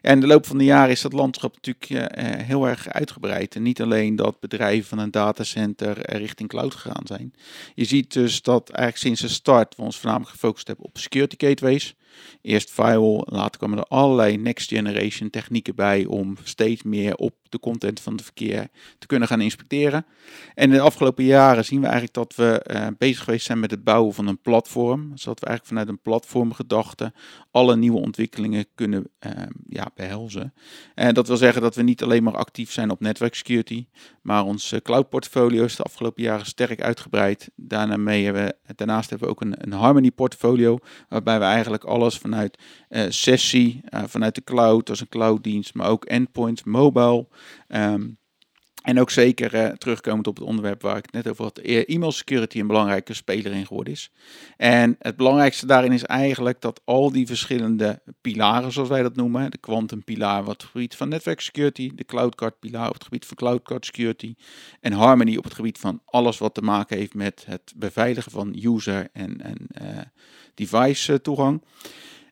[0.01, 3.55] En de loop van de jaren is dat landschap natuurlijk uh, heel erg uitgebreid.
[3.55, 7.33] En niet alleen dat bedrijven van een datacenter richting cloud gegaan zijn.
[7.75, 11.47] Je ziet dus dat eigenlijk sinds de start we ons voornamelijk gefocust hebben op security
[11.47, 11.95] gateways.
[12.41, 17.59] Eerst firewall, later kwamen er allerlei next generation technieken bij om steeds meer op de
[17.59, 18.67] content van het verkeer
[18.99, 20.05] te kunnen gaan inspecteren.
[20.53, 23.83] En de afgelopen jaren zien we eigenlijk dat we eh, bezig geweest zijn met het
[23.83, 25.11] bouwen van een platform.
[25.15, 27.13] Zodat we eigenlijk vanuit een platformgedachte
[27.51, 29.31] alle nieuwe ontwikkelingen kunnen eh,
[29.69, 30.53] ja, behelzen.
[30.95, 33.87] En dat wil zeggen dat we niet alleen maar actief zijn op network security,
[34.21, 37.49] maar ons eh, cloud portfolio is de afgelopen jaren sterk uitgebreid.
[37.55, 40.77] Daarna hebben we, daarnaast hebben we ook een, een Harmony portfolio,
[41.09, 42.57] waarbij we eigenlijk alles vanuit
[42.89, 47.27] eh, sessie, eh, vanuit de cloud als een clouddienst, maar ook endpoints, mobile.
[47.67, 48.07] ehm,
[48.87, 52.11] en ook zeker eh, terugkomend op het onderwerp waar ik net over had, e- e-mail
[52.11, 54.11] security een belangrijke speler in geworden is.
[54.57, 59.51] En het belangrijkste daarin is eigenlijk dat al die verschillende pilaren, zoals wij dat noemen,
[59.51, 63.03] de quantum pilaar wat het gebied van netwerk security, de cloud card pilaar op het
[63.03, 64.35] gebied van cloud card security
[64.79, 68.59] en Harmony op het gebied van alles wat te maken heeft met het beveiligen van
[68.63, 70.03] user en, en eh,
[70.53, 71.61] device eh, toegang.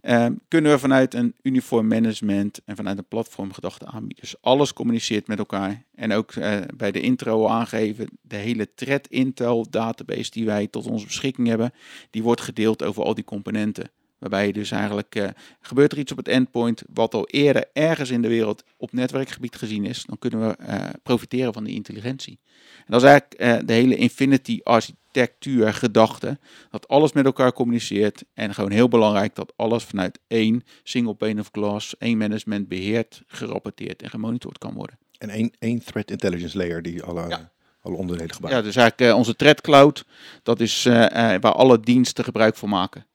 [0.05, 4.17] Ehm, kunnen we vanuit een uniform management en vanuit een platformgedachte aanbieden.
[4.19, 5.83] Dus alles communiceert met elkaar.
[5.95, 10.87] En ook eh, bij de intro aangeven, de hele threat intel database die wij tot
[10.87, 11.71] onze beschikking hebben,
[12.09, 13.89] die wordt gedeeld over al die componenten.
[14.17, 15.27] Waarbij je dus eigenlijk, eh,
[15.61, 19.55] gebeurt er iets op het endpoint wat al eerder ergens in de wereld op netwerkgebied
[19.55, 22.39] gezien is, dan kunnen we eh, profiteren van die intelligentie.
[22.77, 28.23] En dat is eigenlijk eh, de hele infinity architectuur gedachte, dat alles met elkaar communiceert
[28.33, 33.21] en gewoon heel belangrijk dat alles vanuit één single pane of glass, één management beheerd,
[33.27, 34.97] gerapporteerd en gemonitord kan worden.
[35.17, 37.51] En één, één threat intelligence layer die alle, Ja.
[37.81, 38.63] alle onderdelen Ja, gebruikt.
[38.65, 40.05] dus eigenlijk onze threat cloud,
[40.43, 43.05] dat is waar alle diensten gebruik van maken.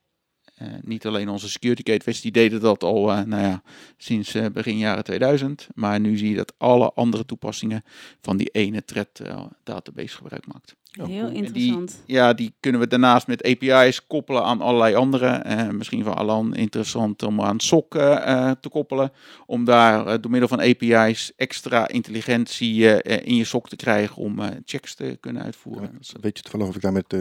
[0.60, 3.62] Eh, niet alleen onze security gateways, die deden dat al eh, nou ja,
[3.96, 5.68] sinds eh, begin jaren 2000.
[5.74, 7.84] Maar nu zie je dat alle andere toepassingen
[8.20, 10.76] van die ene threat eh, database gebruik maakt.
[10.90, 11.30] Heel cool.
[11.30, 12.02] Interessant.
[12.06, 15.26] Ja, die kunnen we daarnaast met API's koppelen aan allerlei andere.
[15.26, 18.16] eh, misschien voor Alan interessant om aan SOC eh,
[18.48, 19.12] eh, te koppelen.
[19.46, 24.38] Om daar eh, door middel van API's extra intelligentie in je SOC te krijgen om
[24.38, 25.90] eh, checks te kunnen uitvoeren.
[26.00, 27.12] Ja, Weet je toevallig of ik daar met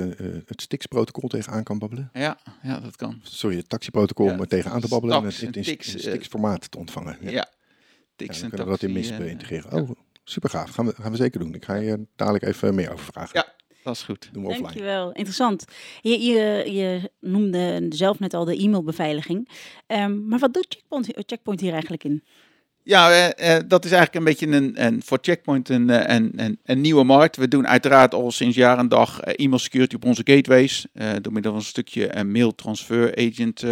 [0.45, 2.09] het Stix-protocol tegenaan kan babbelen?
[2.13, 3.19] Ja, ja, dat kan.
[3.23, 7.17] Sorry, het taxiprotocol Ja, om er tegenaan te babbelen en het in, Stix-formaat te ontvangen.
[7.21, 7.47] Ja, Ja.
[8.15, 9.75] Tix Ja, en dan kunnen we dat in MISP integreren.
[9.75, 9.81] ja.
[9.81, 9.89] Oh,
[10.23, 10.69] super gaaf.
[10.69, 11.53] Gaan we, gaan we zeker doen.
[11.53, 13.39] Ik ga je dadelijk even meer over vragen.
[13.39, 13.57] Ja.
[13.89, 14.29] Dat is goed.
[14.31, 14.67] Doen we offline.
[14.67, 15.65] Dankjewel, interessant.
[16.01, 19.49] Je, je, je noemde zelf net al de e-mailbeveiliging.
[19.87, 22.23] Ehm, maar wat doet Checkpoint, Checkpoint hier eigenlijk in?
[22.83, 26.31] Ja, eh, eh, dat is eigenlijk een beetje een, een voor Checkpoint een, eh, een,
[26.35, 27.35] een, een nieuwe markt.
[27.35, 30.85] We doen uiteraard al sinds jaar en dag e-mail security op onze gateways.
[30.93, 33.63] eh, door middel van een stukje mail transfer agent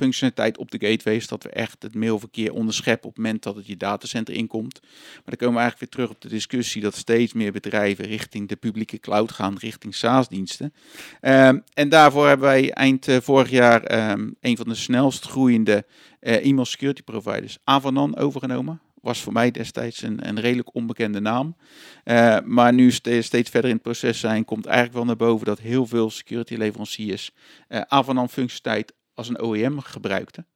[0.00, 1.26] functionaliteit op de gateways.
[1.26, 4.80] Dat we echt het mailverkeer onderscheppen op het moment dat het je datacenter inkomt.
[4.82, 8.48] Maar dan komen we eigenlijk weer terug op de discussie dat steeds meer bedrijven richting
[8.48, 10.72] de publieke cloud gaan, richting SaaS-diensten.
[11.20, 15.84] Ehm, en daarvoor hebben wij eind eh, vorig jaar ehm, een van de snelst groeiende
[16.20, 18.80] eh, e-mail security providers, Avanan, overgenomen.
[19.00, 21.56] Was voor mij destijds een, een redelijk onbekende naam.
[22.04, 25.46] Eh, maar nu ste- steeds verder in het proces zijn, komt eigenlijk wel naar boven
[25.46, 27.30] dat heel veel security leveranciers
[27.68, 30.46] eh Avanan functionaliteit als een OEM gebruikten.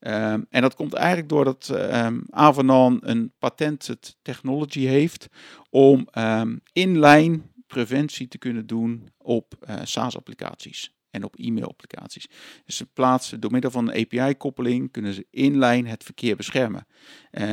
[0.00, 5.28] Ehm, en dat komt eigenlijk doordat ehm Avanan een patented technology heeft
[5.70, 12.28] om ehm inline preventie te kunnen doen op eh, SaaS-applicaties en op e-mail-applicaties.
[12.64, 16.86] Dus ze plaatsen door middel van een API-koppeling kunnen ze inline het verkeer beschermen.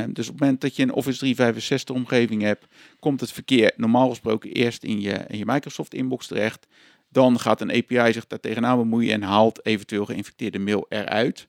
[0.07, 2.65] Dus op het moment dat je een Office 365 omgeving hebt,
[2.99, 6.67] komt het verkeer normaal gesproken eerst in je, in je Microsoft inbox terecht.
[7.09, 11.47] Dan gaat een API zich daar tegenaan bemoeien en haalt eventueel geïnfecteerde mail eruit.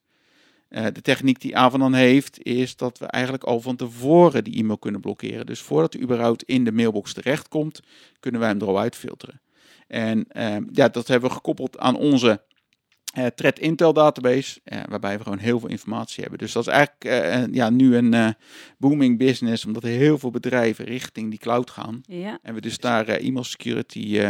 [0.68, 4.78] Eh, de techniek die Avanan heeft, is dat we eigenlijk al van tevoren die e-mail
[4.78, 5.46] kunnen blokkeren.
[5.46, 7.80] Dus voordat hij überhaupt in de mailbox terechtkomt,
[8.20, 9.40] kunnen wij hem er al uitfilteren.
[9.86, 12.40] En ehm, ja, dat hebben we gekoppeld aan onze
[13.34, 16.38] Threat Intel database, eh, waarbij we gewoon heel veel informatie hebben.
[16.38, 18.34] Dus dat is eigenlijk eh, ja, nu een
[18.78, 22.00] booming business, omdat er heel veel bedrijven richting die cloud gaan.
[22.06, 24.20] Ja, En we dus daar e-mail security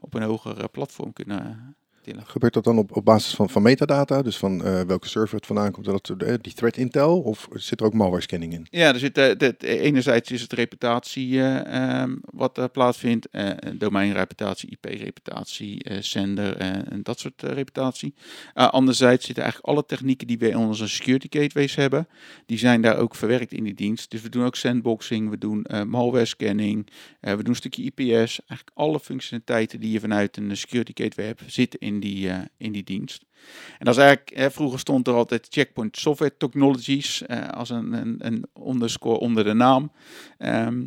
[0.00, 1.76] op een hoger platform kunnen.
[2.24, 4.22] Gebeurt dat dan op, op basis van, van metadata?
[4.22, 5.86] Dus van eh, welke server het vandaan komt?
[5.86, 7.20] Dat, eh, die threat intel?
[7.20, 8.66] Of zit er ook malware scanning in?
[8.70, 13.28] Ja, er zit, de, de- enerzijds is het reputatie eh, ehm, wat er plaatsvindt,
[13.74, 18.14] domeinreputatie, IP-reputatie, zender eh, en dat soort reputatie.
[18.54, 22.08] Uh, anderzijds zitten eigenlijk alle technieken die we in onze security gateways hebben,
[22.46, 24.10] die zijn daar ook verwerkt in die dienst.
[24.10, 26.86] Dus we doen ook sandboxing, we doen malware scanning,
[27.20, 28.40] we doen een stukje IPS.
[28.46, 32.72] Eigenlijk alle functionaliteiten die je vanuit een security gateway hebt, zitten in die, eh, in
[32.72, 33.24] die dienst.
[33.78, 37.92] En dat is eigenlijk, eh, vroeger stond er altijd Checkpoint Software Technologies eh, als een,
[37.92, 39.92] een, een underscore onder de naam.
[40.38, 40.84] Ehm,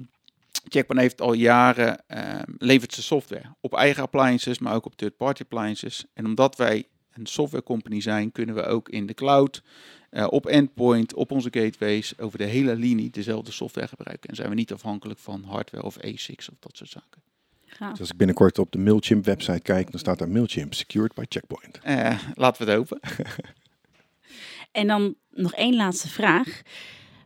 [0.67, 5.41] Checkpoint heeft al jaren, ehm, levert ze software op eigen appliances, maar ook op third-party
[5.41, 6.05] appliances.
[6.13, 9.63] En omdat wij een software company zijn, kunnen we ook in de cloud,
[10.09, 14.29] eh, op endpoint, op onze gateways, over de hele linie dezelfde software gebruiken.
[14.29, 17.30] En zijn we niet afhankelijk van hardware of ASICs of dat soort zaken.
[17.71, 17.91] Gaaf.
[17.91, 21.23] Dus als ik binnenkort op de Mailchimp website kijk, dan staat daar Mailchimp secured by
[21.29, 21.79] Checkpoint.
[21.83, 22.99] Eh, laten we het hopen.
[24.71, 26.61] En dan nog één laatste vraag.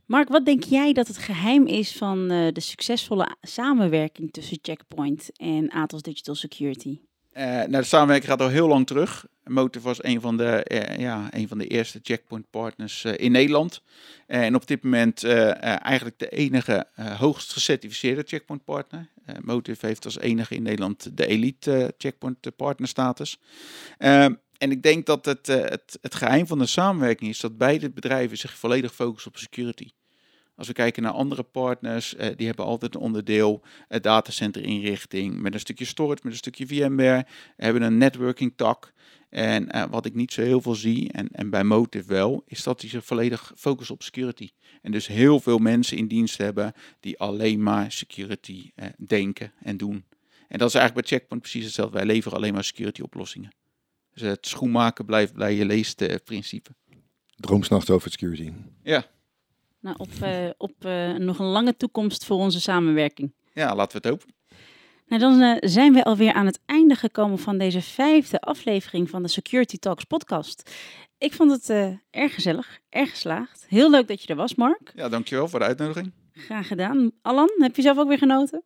[0.06, 5.30] Mark, wat denk jij dat het geheim is van eh, de succesvolle samenwerking tussen Checkpoint
[5.38, 7.00] en Atos Digital Security?
[7.32, 9.26] Eh, nou, de samenwerking gaat al heel lang terug.
[9.48, 13.32] Motive was een van de, eh, ja, een van de eerste checkpoint partners eh, in
[13.32, 13.82] Nederland.
[14.28, 16.88] En op dit moment eh, eigenlijk de enige
[17.18, 19.10] hoogst gecertificeerde checkpoint partner.
[19.42, 23.40] Motive heeft als enige in Nederland de elite checkpoint partner status.
[23.98, 27.90] Ehm, en ik denk dat het, het, het geheim van de samenwerking is dat beide
[27.90, 29.90] bedrijven zich volledig focussen op security.
[30.56, 35.60] Als we kijken naar andere partners, die hebben altijd een onderdeel uh, datacenterinrichting met een
[35.60, 37.26] stukje storage, met een stukje VMware,
[37.56, 38.94] hebben een networking tak.
[39.36, 42.64] En eh, wat ik niet zo heel veel zie, en, en bij Motive wel, is
[42.64, 44.50] dat die zich volledig focussen op security.
[44.82, 49.78] En dus heel veel mensen in dienst hebben die alleen maar security eh, denken en
[49.78, 50.06] doen.
[50.48, 51.98] En dat is eigenlijk bij Checkpoint precies hetzelfde.
[51.98, 53.52] Wij leveren alleen maar security oplossingen.
[54.14, 56.70] Dus het schoenmaken blijft bij je leest eh, principe.
[57.36, 58.52] Droomsnacht over security.
[58.84, 59.06] Ja.
[59.80, 63.34] Nou, op, eh, op eh, nog een lange toekomst voor onze samenwerking.
[63.54, 64.35] ja, laten we het hopen.
[65.06, 69.22] Nou, dan eh, zijn we alweer aan het einde gekomen van deze vijfde aflevering van
[69.22, 70.72] de Security Talks podcast.
[71.18, 73.66] Ik vond het eh, erg gezellig, erg geslaagd.
[73.68, 74.92] Heel leuk dat je er was, Mark.
[74.96, 76.12] Ja, dankjewel voor de uitnodiging.
[76.32, 77.12] Graag gedaan.
[77.22, 78.64] Alan, heb je zelf ook weer genoten?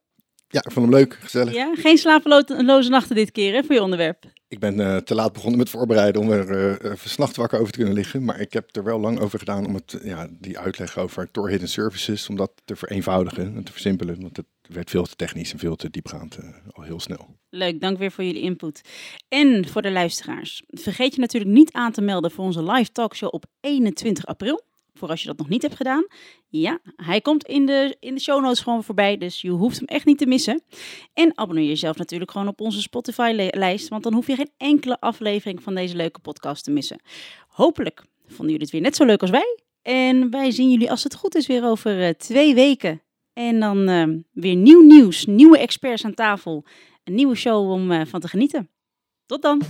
[0.48, 1.54] Ja, ik vond hem leuk, gezellig.
[1.54, 4.26] Ja, geen slapeloze nachten dit keer hè, voor je onderwerp.
[4.50, 7.96] Ik ben eh, te laat begonnen met voorbereiden om er uh, wakker over te kunnen
[7.96, 8.24] liggen.
[8.24, 11.50] Maar ik heb er wel lang over gedaan om het, ja, die uitleg over Tor
[11.50, 14.22] Hidden Services, om dat te vereenvoudigen en te versimpelen.
[14.22, 16.40] Want het werd veel te technisch en veel te diepgaand
[16.72, 17.38] al heel snel.
[17.50, 18.82] Leuk, dank weer voor jullie input.
[19.28, 20.64] En voor de luisteraars.
[20.68, 24.68] Vergeet je natuurlijk niet aan te melden voor onze live talkshow op 21 april.
[25.00, 26.06] Voor als je dat nog niet hebt gedaan.
[26.48, 29.18] Ja, hij komt in de, in de show notes gewoon voorbij.
[29.18, 30.62] Dus je hoeft hem echt niet te missen.
[31.14, 33.88] En abonneer jezelf natuurlijk gewoon op onze Spotify-lijst.
[33.88, 37.02] Want dan hoef je geen enkele aflevering van deze leuke podcast te missen.
[37.48, 39.60] Hopelijk vonden jullie het weer net zo leuk als wij.
[39.82, 43.02] En wij zien jullie als het goed is weer over uh, twee weken.
[43.34, 46.66] En dan uh, weer nieuw nieuws, nieuwe experts aan tafel.
[47.04, 48.70] Een nieuwe show om uh, van te genieten.
[49.26, 49.62] Tot dan!